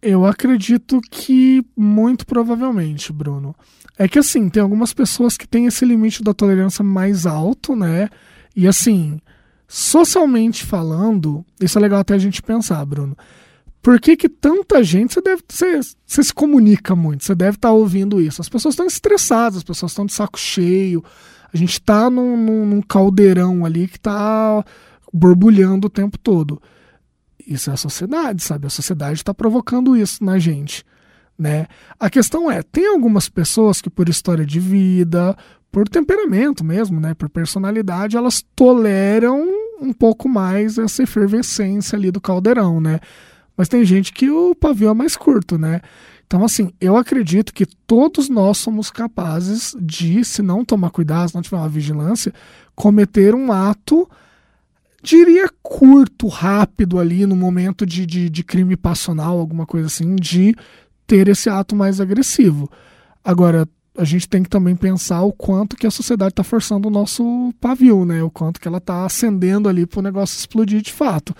Eu 0.00 0.26
acredito 0.26 1.00
que 1.10 1.64
muito 1.76 2.26
provavelmente, 2.26 3.12
Bruno. 3.12 3.56
É 3.98 4.06
que 4.06 4.18
assim, 4.18 4.48
tem 4.48 4.62
algumas 4.62 4.94
pessoas 4.94 5.36
que 5.36 5.46
têm 5.46 5.66
esse 5.66 5.84
limite 5.84 6.22
da 6.22 6.32
tolerância 6.32 6.84
mais 6.84 7.26
alto, 7.26 7.74
né? 7.74 8.08
E 8.54 8.68
assim, 8.68 9.20
socialmente 9.66 10.64
falando, 10.64 11.44
isso 11.60 11.76
é 11.76 11.82
legal 11.82 12.00
até 12.00 12.14
a 12.14 12.18
gente 12.18 12.40
pensar, 12.40 12.84
Bruno. 12.86 13.16
Por 13.82 14.00
que, 14.00 14.16
que 14.16 14.28
tanta 14.28 14.82
gente 14.84 15.14
você 15.14 15.20
deve 15.20 15.42
você, 15.48 15.80
você 16.06 16.22
se 16.22 16.32
comunica 16.32 16.94
muito, 16.94 17.24
você 17.24 17.34
deve 17.34 17.56
estar 17.56 17.68
tá 17.68 17.74
ouvindo 17.74 18.20
isso. 18.20 18.40
As 18.40 18.48
pessoas 18.48 18.74
estão 18.74 18.86
estressadas, 18.86 19.58
as 19.58 19.64
pessoas 19.64 19.92
estão 19.92 20.06
de 20.06 20.12
saco 20.12 20.38
cheio. 20.38 21.02
A 21.52 21.56
gente 21.56 21.72
está 21.72 22.08
num, 22.08 22.36
num, 22.36 22.66
num 22.66 22.82
caldeirão 22.82 23.64
ali 23.64 23.88
que 23.88 23.96
está 23.96 24.64
borbulhando 25.12 25.86
o 25.86 25.90
tempo 25.90 26.18
todo. 26.18 26.60
Isso 27.46 27.70
é 27.70 27.72
a 27.72 27.76
sociedade, 27.76 28.42
sabe? 28.42 28.66
A 28.66 28.70
sociedade 28.70 29.20
está 29.20 29.32
provocando 29.32 29.96
isso 29.96 30.22
na 30.22 30.38
gente. 30.38 30.84
Né? 31.38 31.66
A 32.00 32.10
questão 32.10 32.50
é, 32.50 32.62
tem 32.62 32.88
algumas 32.88 33.28
pessoas 33.28 33.80
que 33.80 33.88
por 33.88 34.08
história 34.08 34.44
de 34.44 34.58
vida, 34.58 35.36
por 35.70 35.88
temperamento 35.88 36.64
mesmo, 36.64 36.98
né, 36.98 37.14
por 37.14 37.28
personalidade, 37.28 38.16
elas 38.16 38.44
toleram 38.56 39.46
um 39.80 39.92
pouco 39.92 40.28
mais 40.28 40.78
essa 40.78 41.02
efervescência 41.02 41.96
ali 41.96 42.10
do 42.10 42.20
caldeirão, 42.20 42.80
né? 42.80 42.98
Mas 43.56 43.68
tem 43.68 43.84
gente 43.84 44.12
que 44.12 44.30
o 44.30 44.54
pavio 44.54 44.88
é 44.88 44.94
mais 44.94 45.16
curto, 45.16 45.56
né? 45.56 45.80
Então, 46.26 46.44
assim, 46.44 46.72
eu 46.80 46.96
acredito 46.96 47.54
que 47.54 47.64
todos 47.64 48.28
nós 48.28 48.58
somos 48.58 48.90
capazes 48.90 49.74
de, 49.80 50.24
se 50.24 50.42
não 50.42 50.64
tomar 50.64 50.90
cuidado, 50.90 51.28
se 51.28 51.34
não 51.34 51.42
tiver 51.42 51.56
uma 51.56 51.68
vigilância, 51.68 52.32
cometer 52.74 53.34
um 53.34 53.50
ato, 53.50 54.08
diria 55.02 55.48
curto, 55.62 56.28
rápido 56.28 56.98
ali, 56.98 57.24
no 57.24 57.34
momento 57.34 57.86
de, 57.86 58.04
de, 58.04 58.28
de 58.28 58.44
crime 58.44 58.76
passional, 58.76 59.38
alguma 59.38 59.64
coisa 59.64 59.86
assim, 59.86 60.16
de 60.16 60.54
ter 61.08 61.26
esse 61.26 61.48
ato 61.48 61.74
mais 61.74 62.00
agressivo. 62.00 62.70
Agora, 63.24 63.66
a 63.96 64.04
gente 64.04 64.28
tem 64.28 64.44
que 64.44 64.48
também 64.48 64.76
pensar 64.76 65.22
o 65.22 65.32
quanto 65.32 65.76
que 65.76 65.86
a 65.86 65.90
sociedade 65.90 66.30
está 66.30 66.44
forçando 66.44 66.86
o 66.86 66.90
nosso 66.90 67.52
pavio, 67.60 68.04
né? 68.04 68.22
O 68.22 68.30
quanto 68.30 68.60
que 68.60 68.68
ela 68.68 68.78
está 68.78 69.04
acendendo 69.04 69.68
ali 69.68 69.84
para 69.84 69.98
o 69.98 70.02
negócio 70.02 70.38
explodir 70.38 70.80
de 70.80 70.92
fato. 70.92 71.34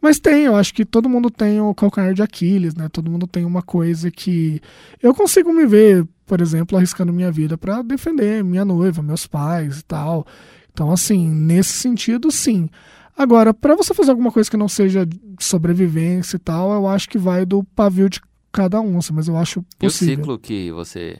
Mas 0.00 0.18
tem, 0.18 0.44
eu 0.44 0.56
acho 0.56 0.74
que 0.74 0.84
todo 0.84 1.08
mundo 1.08 1.30
tem 1.30 1.60
o 1.60 1.72
calcanhar 1.72 2.12
de 2.12 2.22
Aquiles, 2.22 2.74
né? 2.74 2.88
Todo 2.88 3.10
mundo 3.10 3.28
tem 3.28 3.44
uma 3.44 3.62
coisa 3.62 4.10
que 4.10 4.60
eu 5.00 5.14
consigo 5.14 5.52
me 5.52 5.66
ver, 5.66 6.04
por 6.26 6.40
exemplo, 6.40 6.76
arriscando 6.76 7.12
minha 7.12 7.30
vida 7.30 7.56
para 7.56 7.80
defender 7.80 8.42
minha 8.42 8.64
noiva, 8.64 9.02
meus 9.02 9.28
pais 9.28 9.78
e 9.78 9.84
tal. 9.84 10.26
Então, 10.72 10.90
assim, 10.90 11.28
nesse 11.28 11.74
sentido, 11.74 12.28
sim. 12.32 12.68
Agora, 13.16 13.54
para 13.54 13.76
você 13.76 13.94
fazer 13.94 14.10
alguma 14.10 14.32
coisa 14.32 14.50
que 14.50 14.56
não 14.56 14.68
seja 14.68 15.06
sobrevivência 15.38 16.36
e 16.36 16.40
tal, 16.40 16.72
eu 16.72 16.88
acho 16.88 17.08
que 17.08 17.18
vai 17.18 17.44
do 17.44 17.62
pavio 17.62 18.08
de 18.08 18.20
cada 18.52 18.80
um, 18.80 18.98
assim, 18.98 19.12
mas 19.12 19.28
eu 19.28 19.36
acho 19.36 19.62
possível. 19.78 19.84
E 19.84 19.86
o 19.86 20.16
ciclo 20.16 20.38
que 20.38 20.72
você 20.72 21.18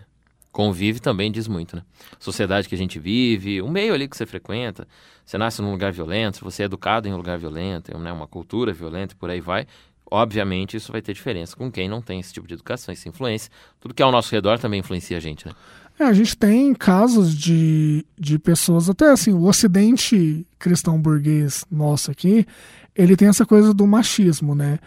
convive 0.53 1.01
também 1.01 1.31
diz 1.31 1.47
muito, 1.47 1.77
né? 1.77 1.83
Sociedade 2.19 2.69
que 2.69 2.75
a 2.75 2.79
gente 2.79 2.99
vive, 2.99 3.62
o 3.62 3.69
meio 3.69 3.95
ali 3.95 4.09
que 4.09 4.16
você 4.16 4.27
frequenta, 4.27 4.87
você 5.25 5.38
nasce 5.38 5.62
num 5.62 5.71
lugar 5.71 5.93
violento, 5.93 6.43
você 6.43 6.62
é 6.62 6.66
educado 6.66 7.09
em 7.09 7.12
um 7.12 7.16
lugar 7.16 7.38
violento, 7.38 7.97
né? 7.99 8.12
uma 8.12 8.27
cultura 8.27 8.73
violenta 8.73 9.14
e 9.14 9.16
por 9.16 9.31
aí 9.31 9.40
vai. 9.40 9.66
Obviamente 10.11 10.77
isso 10.77 10.90
vai 10.90 11.01
ter 11.01 11.12
diferença 11.14 11.55
com 11.55 11.71
quem 11.71 11.88
não 11.88 12.03
tem 12.03 12.19
esse 12.19 12.33
tipo 12.33 12.49
de 12.49 12.55
educação, 12.55 12.93
essa 12.93 13.09
influência. 13.09 13.51
Tudo 13.79 13.95
que 13.95 14.03
é 14.03 14.05
ao 14.05 14.11
nosso 14.11 14.33
redor 14.35 14.59
também 14.59 14.81
influencia 14.81 15.16
a 15.16 15.21
gente, 15.21 15.47
né? 15.47 15.53
É, 16.01 16.05
a 16.05 16.12
gente 16.12 16.37
tem 16.37 16.75
casos 16.75 17.37
de, 17.37 18.05
de 18.19 18.38
pessoas, 18.38 18.88
até 18.88 19.11
assim, 19.11 19.33
o 19.33 19.45
ocidente 19.45 20.47
cristão 20.59 21.01
burguês 21.01 21.64
nosso 21.71 22.11
aqui, 22.11 22.47
ele 22.97 23.14
tem 23.14 23.29
essa 23.29 23.47
coisa 23.47 23.73
do 23.73 23.87
machismo, 23.87 24.55
né? 24.55 24.79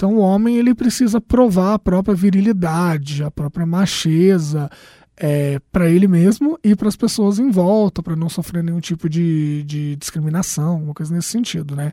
Então 0.00 0.14
o 0.14 0.20
homem 0.20 0.56
ele 0.56 0.74
precisa 0.74 1.20
provar 1.20 1.74
a 1.74 1.78
própria 1.78 2.14
virilidade, 2.14 3.22
a 3.22 3.30
própria 3.30 3.66
macheza 3.66 4.70
é, 5.14 5.60
para 5.70 5.90
ele 5.90 6.08
mesmo 6.08 6.58
e 6.64 6.74
para 6.74 6.88
as 6.88 6.96
pessoas 6.96 7.38
em 7.38 7.50
volta, 7.50 8.02
para 8.02 8.16
não 8.16 8.30
sofrer 8.30 8.64
nenhum 8.64 8.80
tipo 8.80 9.10
de, 9.10 9.62
de 9.64 9.96
discriminação, 9.96 10.84
uma 10.84 10.94
coisa 10.94 11.14
nesse 11.14 11.28
sentido, 11.28 11.76
né? 11.76 11.92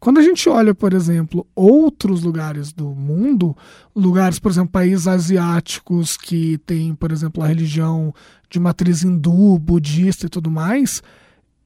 Quando 0.00 0.16
a 0.16 0.22
gente 0.22 0.48
olha, 0.48 0.74
por 0.74 0.94
exemplo, 0.94 1.46
outros 1.54 2.22
lugares 2.22 2.72
do 2.72 2.86
mundo, 2.94 3.54
lugares, 3.94 4.38
por 4.38 4.50
exemplo, 4.50 4.70
países 4.70 5.06
asiáticos 5.06 6.16
que 6.16 6.56
têm, 6.64 6.94
por 6.94 7.12
exemplo, 7.12 7.44
a 7.44 7.46
religião 7.46 8.14
de 8.48 8.58
matriz 8.58 9.04
hindu, 9.04 9.58
budista 9.58 10.24
e 10.24 10.30
tudo 10.30 10.50
mais, 10.50 11.02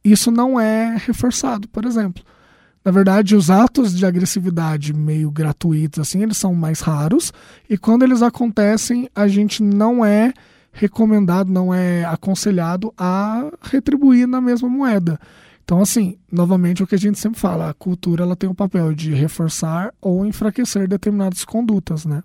isso 0.02 0.32
não 0.32 0.58
é 0.58 0.96
reforçado, 0.96 1.68
por 1.68 1.84
exemplo. 1.84 2.24
Na 2.86 2.92
verdade, 2.92 3.34
os 3.34 3.50
atos 3.50 3.92
de 3.92 4.06
agressividade 4.06 4.94
meio 4.94 5.28
gratuitos, 5.28 5.98
assim, 5.98 6.22
eles 6.22 6.36
são 6.36 6.54
mais 6.54 6.78
raros. 6.78 7.32
E 7.68 7.76
quando 7.76 8.04
eles 8.04 8.22
acontecem, 8.22 9.10
a 9.12 9.26
gente 9.26 9.60
não 9.60 10.04
é 10.04 10.32
recomendado, 10.70 11.50
não 11.50 11.74
é 11.74 12.04
aconselhado 12.04 12.94
a 12.96 13.50
retribuir 13.60 14.28
na 14.28 14.40
mesma 14.40 14.68
moeda. 14.68 15.18
Então, 15.64 15.80
assim, 15.80 16.16
novamente 16.30 16.80
o 16.80 16.86
que 16.86 16.94
a 16.94 16.98
gente 16.98 17.18
sempre 17.18 17.40
fala, 17.40 17.70
a 17.70 17.74
cultura 17.74 18.22
ela 18.22 18.36
tem 18.36 18.48
o 18.48 18.54
papel 18.54 18.94
de 18.94 19.12
reforçar 19.12 19.92
ou 20.00 20.24
enfraquecer 20.24 20.86
determinadas 20.86 21.44
condutas, 21.44 22.06
né? 22.06 22.22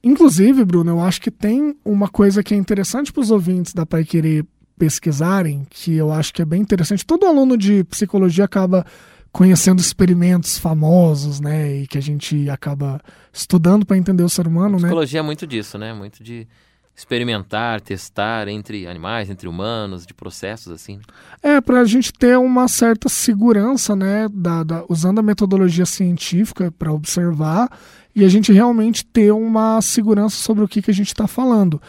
Inclusive, 0.00 0.64
Bruno, 0.64 0.92
eu 0.92 1.00
acho 1.00 1.20
que 1.20 1.30
tem 1.30 1.74
uma 1.84 2.08
coisa 2.08 2.40
que 2.40 2.54
é 2.54 2.56
interessante 2.56 3.12
para 3.12 3.20
os 3.22 3.32
ouvintes 3.32 3.74
da 3.74 3.84
Pai 3.84 4.04
Querer 4.04 4.46
pesquisarem, 4.78 5.66
que 5.68 5.94
eu 5.96 6.12
acho 6.12 6.32
que 6.32 6.42
é 6.42 6.44
bem 6.44 6.62
interessante. 6.62 7.04
Todo 7.04 7.26
aluno 7.26 7.56
de 7.56 7.82
psicologia 7.82 8.44
acaba 8.44 8.86
conhecendo 9.34 9.80
experimentos 9.80 10.56
famosos, 10.56 11.40
né, 11.40 11.78
e 11.78 11.88
que 11.88 11.98
a 11.98 12.00
gente 12.00 12.48
acaba 12.48 13.00
estudando 13.32 13.84
para 13.84 13.96
entender 13.96 14.22
o 14.22 14.28
ser 14.28 14.46
humano, 14.46 14.76
a 14.76 14.78
né? 14.78 14.86
Psicologia 14.86 15.18
é 15.18 15.22
muito 15.22 15.44
disso, 15.44 15.76
né? 15.76 15.92
Muito 15.92 16.22
de 16.22 16.46
experimentar, 16.94 17.80
testar 17.80 18.46
entre 18.46 18.86
animais, 18.86 19.28
entre 19.28 19.48
humanos, 19.48 20.06
de 20.06 20.14
processos 20.14 20.72
assim. 20.72 21.00
É, 21.42 21.60
para 21.60 21.80
a 21.80 21.84
gente 21.84 22.12
ter 22.12 22.38
uma 22.38 22.68
certa 22.68 23.08
segurança, 23.08 23.96
né, 23.96 24.28
da, 24.32 24.62
da 24.62 24.84
usando 24.88 25.18
a 25.18 25.22
metodologia 25.22 25.84
científica 25.84 26.70
para 26.70 26.92
observar 26.92 27.68
e 28.14 28.24
a 28.24 28.28
gente 28.28 28.52
realmente 28.52 29.04
ter 29.04 29.32
uma 29.32 29.82
segurança 29.82 30.36
sobre 30.36 30.62
o 30.62 30.68
que, 30.68 30.80
que 30.80 30.92
a 30.92 30.94
gente 30.94 31.08
está 31.08 31.26
falando. 31.26 31.82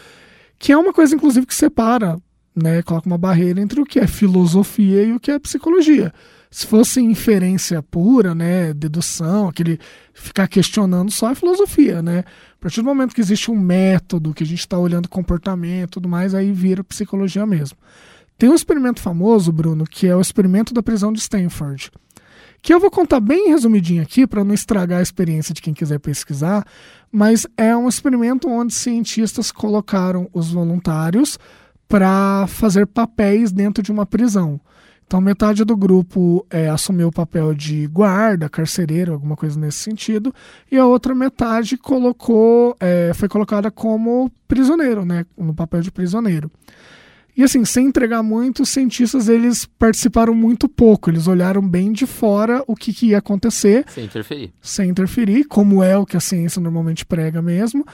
Que 0.57 0.71
é 0.71 0.77
uma 0.77 0.91
coisa, 0.91 1.13
inclusive, 1.13 1.45
que 1.45 1.53
separa, 1.53 2.17
né, 2.55 2.81
coloca 2.81 3.05
uma 3.05 3.19
barreira 3.19 3.61
entre 3.61 3.79
o 3.79 3.85
que 3.85 3.99
é 3.99 4.07
filosofia 4.07 5.03
e 5.03 5.13
o 5.13 5.19
que 5.19 5.29
é 5.29 5.37
psicologia 5.37 6.11
se 6.55 6.65
fosse 6.67 7.01
inferência 7.01 7.83
pura, 7.83 8.33
né, 8.33 8.73
dedução, 8.73 9.49
aquele 9.49 9.77
ficar 10.13 10.47
questionando 10.47 11.11
só 11.11 11.31
é 11.31 11.35
filosofia, 11.35 12.01
né? 12.01 12.19
A 12.19 12.61
partir 12.61 12.79
do 12.79 12.85
momento 12.85 13.13
que 13.13 13.19
existe 13.19 13.51
um 13.51 13.59
método, 13.59 14.33
que 14.33 14.41
a 14.41 14.45
gente 14.45 14.61
está 14.61 14.79
olhando 14.79 15.09
comportamento, 15.09 15.95
tudo 15.95 16.07
mais, 16.07 16.33
aí 16.33 16.53
vira 16.53 16.81
psicologia 16.81 17.45
mesmo. 17.45 17.77
Tem 18.37 18.47
um 18.47 18.55
experimento 18.55 19.01
famoso, 19.01 19.51
Bruno, 19.51 19.83
que 19.83 20.07
é 20.07 20.15
o 20.15 20.21
experimento 20.21 20.73
da 20.73 20.81
prisão 20.81 21.11
de 21.11 21.19
Stanford, 21.19 21.91
que 22.61 22.73
eu 22.73 22.79
vou 22.79 22.89
contar 22.89 23.19
bem 23.19 23.49
resumidinho 23.49 24.01
aqui 24.01 24.25
para 24.25 24.45
não 24.45 24.53
estragar 24.53 24.99
a 24.99 25.03
experiência 25.03 25.53
de 25.53 25.61
quem 25.61 25.73
quiser 25.73 25.99
pesquisar, 25.99 26.65
mas 27.11 27.45
é 27.57 27.75
um 27.75 27.89
experimento 27.89 28.47
onde 28.49 28.73
cientistas 28.73 29.51
colocaram 29.51 30.29
os 30.31 30.51
voluntários 30.51 31.37
para 31.85 32.47
fazer 32.47 32.87
papéis 32.87 33.51
dentro 33.51 33.83
de 33.83 33.91
uma 33.91 34.05
prisão. 34.05 34.57
Então, 35.07 35.21
metade 35.21 35.63
do 35.63 35.77
grupo 35.77 36.45
é, 36.49 36.67
assumiu 36.67 37.09
o 37.09 37.11
papel 37.11 37.53
de 37.53 37.85
guarda, 37.87 38.49
carcereiro, 38.49 39.13
alguma 39.13 39.35
coisa 39.35 39.59
nesse 39.59 39.77
sentido, 39.77 40.33
e 40.71 40.77
a 40.77 40.85
outra 40.85 41.13
metade 41.13 41.77
colocou, 41.77 42.75
é, 42.79 43.11
foi 43.13 43.29
colocada 43.29 43.69
como 43.69 44.31
prisioneiro, 44.47 45.05
né, 45.05 45.25
no 45.37 45.53
papel 45.53 45.81
de 45.81 45.91
prisioneiro. 45.91 46.49
E 47.37 47.43
assim, 47.43 47.65
sem 47.65 47.87
entregar 47.87 48.23
muito, 48.23 48.63
os 48.63 48.69
cientistas 48.69 49.27
eles 49.27 49.65
participaram 49.77 50.33
muito 50.33 50.69
pouco. 50.69 51.09
Eles 51.09 51.27
olharam 51.27 51.61
bem 51.61 51.91
de 51.91 52.05
fora 52.05 52.63
o 52.65 52.77
que, 52.77 52.93
que 52.93 53.07
ia 53.07 53.17
acontecer. 53.17 53.83
Sem 53.89 54.05
interferir. 54.05 54.53
Sem 54.61 54.89
interferir, 54.89 55.43
como 55.43 55.83
é 55.83 55.97
o 55.97 56.05
que 56.05 56.15
a 56.15 56.21
ciência 56.21 56.61
normalmente 56.61 57.05
prega 57.05 57.41
mesmo. 57.41 57.85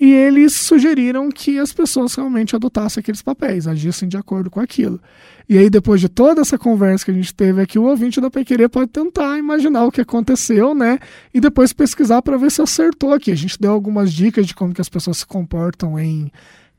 E 0.00 0.12
eles 0.12 0.54
sugeriram 0.54 1.28
que 1.30 1.58
as 1.58 1.72
pessoas 1.72 2.14
realmente 2.14 2.54
adotassem 2.54 3.00
aqueles 3.00 3.20
papéis, 3.22 3.66
agissem 3.66 4.08
de 4.08 4.16
acordo 4.16 4.48
com 4.48 4.60
aquilo. 4.60 5.00
E 5.48 5.56
aí, 5.56 5.68
depois 5.70 6.00
de 6.00 6.08
toda 6.08 6.42
essa 6.42 6.58
conversa 6.58 7.06
que 7.06 7.10
a 7.10 7.14
gente 7.14 7.34
teve 7.34 7.60
aqui, 7.62 7.78
o 7.78 7.84
ouvinte 7.84 8.20
da 8.20 8.30
Pequeria 8.30 8.68
pode 8.68 8.90
tentar 8.90 9.38
imaginar 9.38 9.84
o 9.84 9.90
que 9.90 10.00
aconteceu, 10.00 10.74
né? 10.74 10.98
E 11.32 11.40
depois 11.40 11.72
pesquisar 11.72 12.20
para 12.20 12.36
ver 12.36 12.50
se 12.50 12.60
acertou 12.60 13.14
aqui. 13.14 13.32
A 13.32 13.34
gente 13.34 13.58
deu 13.58 13.72
algumas 13.72 14.12
dicas 14.12 14.46
de 14.46 14.54
como 14.54 14.74
que 14.74 14.80
as 14.80 14.90
pessoas 14.90 15.18
se 15.18 15.26
comportam 15.26 15.98
em 15.98 16.30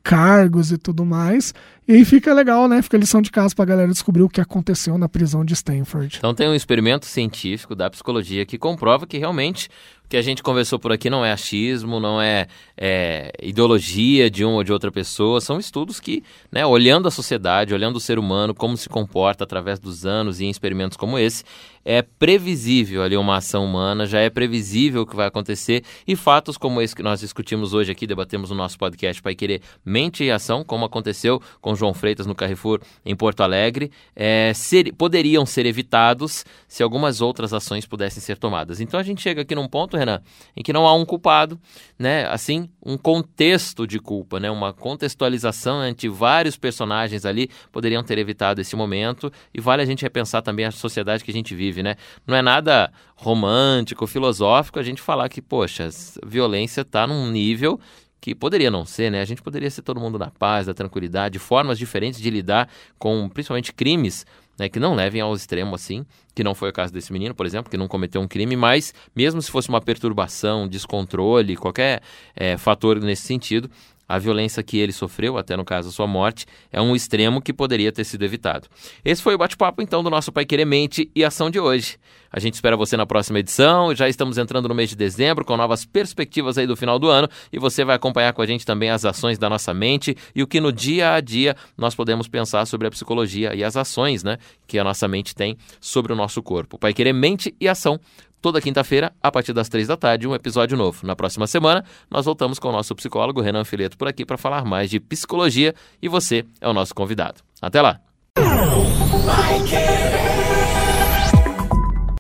cargos 0.03 0.71
e 0.71 0.77
tudo 0.77 1.05
mais. 1.05 1.53
E 1.87 1.93
aí 1.93 2.05
fica 2.05 2.33
legal, 2.33 2.67
né? 2.67 2.81
Fica 2.81 2.97
lição 2.97 3.21
de 3.21 3.31
casa 3.31 3.53
pra 3.55 3.65
galera 3.65 3.91
descobrir 3.91 4.21
o 4.21 4.29
que 4.29 4.39
aconteceu 4.39 4.97
na 4.97 5.09
prisão 5.09 5.43
de 5.43 5.53
Stanford. 5.53 6.17
Então 6.17 6.33
tem 6.33 6.47
um 6.47 6.53
experimento 6.53 7.05
científico 7.05 7.75
da 7.75 7.89
psicologia 7.89 8.45
que 8.45 8.57
comprova 8.57 9.07
que 9.07 9.17
realmente 9.17 9.69
que 10.09 10.17
a 10.17 10.21
gente 10.23 10.41
conversou 10.41 10.79
por 10.79 10.91
aqui 10.91 11.09
não 11.09 11.23
é 11.23 11.31
achismo, 11.31 11.99
não 11.99 12.19
é, 12.19 12.47
é, 12.75 13.31
ideologia 13.41 14.29
de 14.29 14.43
uma 14.43 14.55
ou 14.55 14.63
de 14.63 14.73
outra 14.73 14.91
pessoa, 14.91 15.39
são 15.39 15.59
estudos 15.59 15.99
que, 15.99 16.23
né, 16.51 16.65
olhando 16.65 17.07
a 17.07 17.11
sociedade, 17.11 17.75
olhando 17.75 17.97
o 17.97 17.99
ser 17.99 18.17
humano, 18.17 18.55
como 18.55 18.75
se 18.75 18.89
comporta 18.89 19.43
através 19.43 19.79
dos 19.79 20.07
anos 20.07 20.41
e 20.41 20.45
em 20.45 20.49
experimentos 20.49 20.97
como 20.97 21.19
esse, 21.19 21.43
é 21.85 22.01
previsível 22.01 23.01
ali 23.01 23.15
uma 23.15 23.37
ação 23.37 23.65
humana, 23.65 24.05
já 24.05 24.19
é 24.19 24.29
previsível 24.29 25.01
o 25.01 25.05
que 25.05 25.15
vai 25.15 25.27
acontecer 25.27 25.83
e 26.07 26.15
fatos 26.15 26.57
como 26.57 26.81
esse 26.81 26.95
que 26.95 27.03
nós 27.03 27.19
discutimos 27.19 27.73
hoje 27.73 27.91
aqui, 27.91 28.05
debatemos 28.05 28.49
no 28.49 28.55
nosso 28.55 28.77
podcast 28.77 29.21
Pai 29.21 29.35
Querer 29.35 29.61
Mente 29.83 30.23
e 30.23 30.31
Ação, 30.31 30.63
como 30.63 30.85
aconteceu 30.85 31.41
com 31.61 31.75
João 31.75 31.93
Freitas 31.93 32.25
no 32.25 32.35
Carrefour 32.35 32.81
em 33.05 33.15
Porto 33.15 33.41
Alegre, 33.41 33.91
é, 34.15 34.51
ser, 34.53 34.93
poderiam 34.93 35.45
ser 35.45 35.65
evitados 35.65 36.45
se 36.67 36.83
algumas 36.83 37.21
outras 37.21 37.53
ações 37.53 37.85
pudessem 37.85 38.21
ser 38.21 38.37
tomadas. 38.37 38.79
Então 38.79 38.99
a 38.99 39.03
gente 39.03 39.21
chega 39.21 39.41
aqui 39.41 39.55
num 39.55 39.67
ponto, 39.67 39.97
Renan, 39.99 40.21
em 40.55 40.63
que 40.63 40.73
não 40.73 40.87
há 40.87 40.93
um 40.93 41.05
culpado, 41.05 41.59
né? 41.97 42.25
Assim, 42.27 42.69
um 42.83 42.97
contexto 42.97 43.85
de 43.85 43.99
culpa, 43.99 44.39
né? 44.39 44.49
Uma 44.49 44.73
contextualização 44.73 45.85
entre 45.85 46.09
vários 46.09 46.57
personagens 46.57 47.25
ali 47.25 47.49
poderiam 47.71 48.03
ter 48.03 48.17
evitado 48.17 48.61
esse 48.61 48.75
momento 48.75 49.31
e 49.53 49.61
vale 49.61 49.81
a 49.81 49.85
gente 49.85 50.01
repensar 50.01 50.41
também 50.41 50.65
a 50.65 50.71
sociedade 50.71 51.23
que 51.23 51.31
a 51.31 51.33
gente 51.33 51.53
vive, 51.53 51.83
né? 51.83 51.95
Não 52.25 52.35
é 52.35 52.41
nada 52.41 52.91
romântico, 53.15 54.07
filosófico 54.07 54.79
a 54.79 54.83
gente 54.83 55.01
falar 55.01 55.29
que, 55.29 55.41
poxa, 55.41 55.89
violência 56.25 56.81
está 56.81 57.05
num 57.05 57.29
nível 57.29 57.79
que 58.21 58.35
poderia 58.35 58.69
não 58.69 58.85
ser, 58.85 59.11
né? 59.11 59.21
A 59.21 59.25
gente 59.25 59.41
poderia 59.41 59.69
ser 59.69 59.81
todo 59.81 59.99
mundo 59.99 60.19
na 60.19 60.29
paz, 60.29 60.67
na 60.67 60.73
tranquilidade, 60.73 61.39
formas 61.39 61.77
diferentes 61.77 62.19
de 62.19 62.29
lidar 62.29 62.69
com 62.97 63.29
principalmente 63.29 63.73
crimes 63.73 64.25
né, 64.59 64.69
que 64.69 64.79
não 64.79 64.93
levem 64.93 65.21
ao 65.21 65.33
extremo 65.33 65.73
assim, 65.73 66.05
que 66.35 66.43
não 66.43 66.53
foi 66.53 66.69
o 66.69 66.73
caso 66.73 66.93
desse 66.93 67.11
menino, 67.11 67.33
por 67.33 67.45
exemplo, 67.45 67.71
que 67.71 67.77
não 67.77 67.87
cometeu 67.87 68.21
um 68.21 68.27
crime, 68.27 68.55
mas 68.55 68.93
mesmo 69.15 69.41
se 69.41 69.49
fosse 69.49 69.69
uma 69.69 69.81
perturbação, 69.81 70.67
descontrole, 70.67 71.55
qualquer 71.55 72.01
é, 72.35 72.57
fator 72.57 72.99
nesse 72.99 73.23
sentido, 73.23 73.69
a 74.09 74.17
violência 74.17 74.63
que 74.63 74.79
ele 74.79 74.91
sofreu, 74.91 75.37
até 75.37 75.55
no 75.55 75.63
caso 75.63 75.89
a 75.89 75.91
sua 75.91 76.07
morte, 76.07 76.47
é 76.71 76.81
um 76.81 76.95
extremo 76.95 77.39
que 77.39 77.53
poderia 77.53 77.91
ter 77.91 78.03
sido 78.03 78.25
evitado. 78.25 78.67
Esse 79.05 79.21
foi 79.21 79.35
o 79.35 79.37
bate-papo 79.37 79.83
então 79.83 80.03
do 80.03 80.09
nosso 80.09 80.31
Pai 80.31 80.45
Querer 80.45 80.65
Mente 80.65 81.11
e 81.15 81.23
Ação 81.23 81.51
de 81.51 81.59
hoje. 81.59 81.97
A 82.31 82.39
gente 82.39 82.55
espera 82.55 82.75
você 82.75 82.97
na 82.97 83.05
próxima 83.05 83.39
edição. 83.39 83.93
Já 83.93 84.09
estamos 84.09 84.37
entrando 84.37 84.67
no 84.67 84.73
mês 84.73 84.89
de 84.89 84.95
dezembro 84.95 85.45
com 85.45 85.55
novas 85.55 85.85
perspectivas 85.85 86.57
aí 86.57 86.65
do 86.65 86.75
final 86.75 86.97
do 86.97 87.07
ano 87.07 87.27
e 87.51 87.59
você 87.59 87.85
vai 87.85 87.95
acompanhar 87.95 88.33
com 88.33 88.41
a 88.41 88.45
gente 88.45 88.65
também 88.65 88.89
as 88.89 89.05
ações 89.05 89.37
da 89.37 89.49
nossa 89.49 89.73
mente 89.73 90.15
e 90.35 90.41
o 90.41 90.47
que 90.47 90.59
no 90.59 90.71
dia 90.71 91.13
a 91.13 91.21
dia 91.21 91.55
nós 91.77 91.93
podemos 91.93 92.27
pensar 92.27 92.65
sobre 92.65 92.87
a 92.87 92.91
psicologia 92.91 93.53
e 93.53 93.63
as 93.63 93.77
ações, 93.77 94.23
né, 94.23 94.37
que 94.65 94.79
a 94.79 94.83
nossa 94.83 95.07
mente 95.07 95.35
tem 95.35 95.55
sobre 95.79 96.11
o 96.11 96.15
nosso 96.15 96.41
corpo. 96.41 96.79
Pai 96.79 96.93
Querer 96.93 97.13
Mente 97.13 97.55
e 97.59 97.67
Ação 97.67 97.99
Toda 98.41 98.61
quinta-feira, 98.61 99.11
a 99.21 99.31
partir 99.31 99.53
das 99.53 99.67
três 99.67 99.87
da 99.87 99.97
tarde, 99.97 100.27
um 100.27 100.33
episódio 100.33 100.77
novo. 100.77 101.05
Na 101.05 101.15
próxima 101.15 101.45
semana, 101.45 101.83
nós 102.09 102.25
voltamos 102.25 102.57
com 102.57 102.69
o 102.69 102.71
nosso 102.71 102.95
psicólogo 102.95 103.41
Renan 103.41 103.65
Fileto 103.65 103.97
por 103.97 104.07
aqui 104.07 104.25
para 104.25 104.37
falar 104.37 104.63
mais 104.63 104.89
de 104.89 104.99
psicologia 104.99 105.73
e 106.01 106.07
você 106.07 106.45
é 106.61 106.67
o 106.67 106.73
nosso 106.73 106.95
convidado. 106.95 107.41
Até 107.61 107.81
lá! 107.81 107.99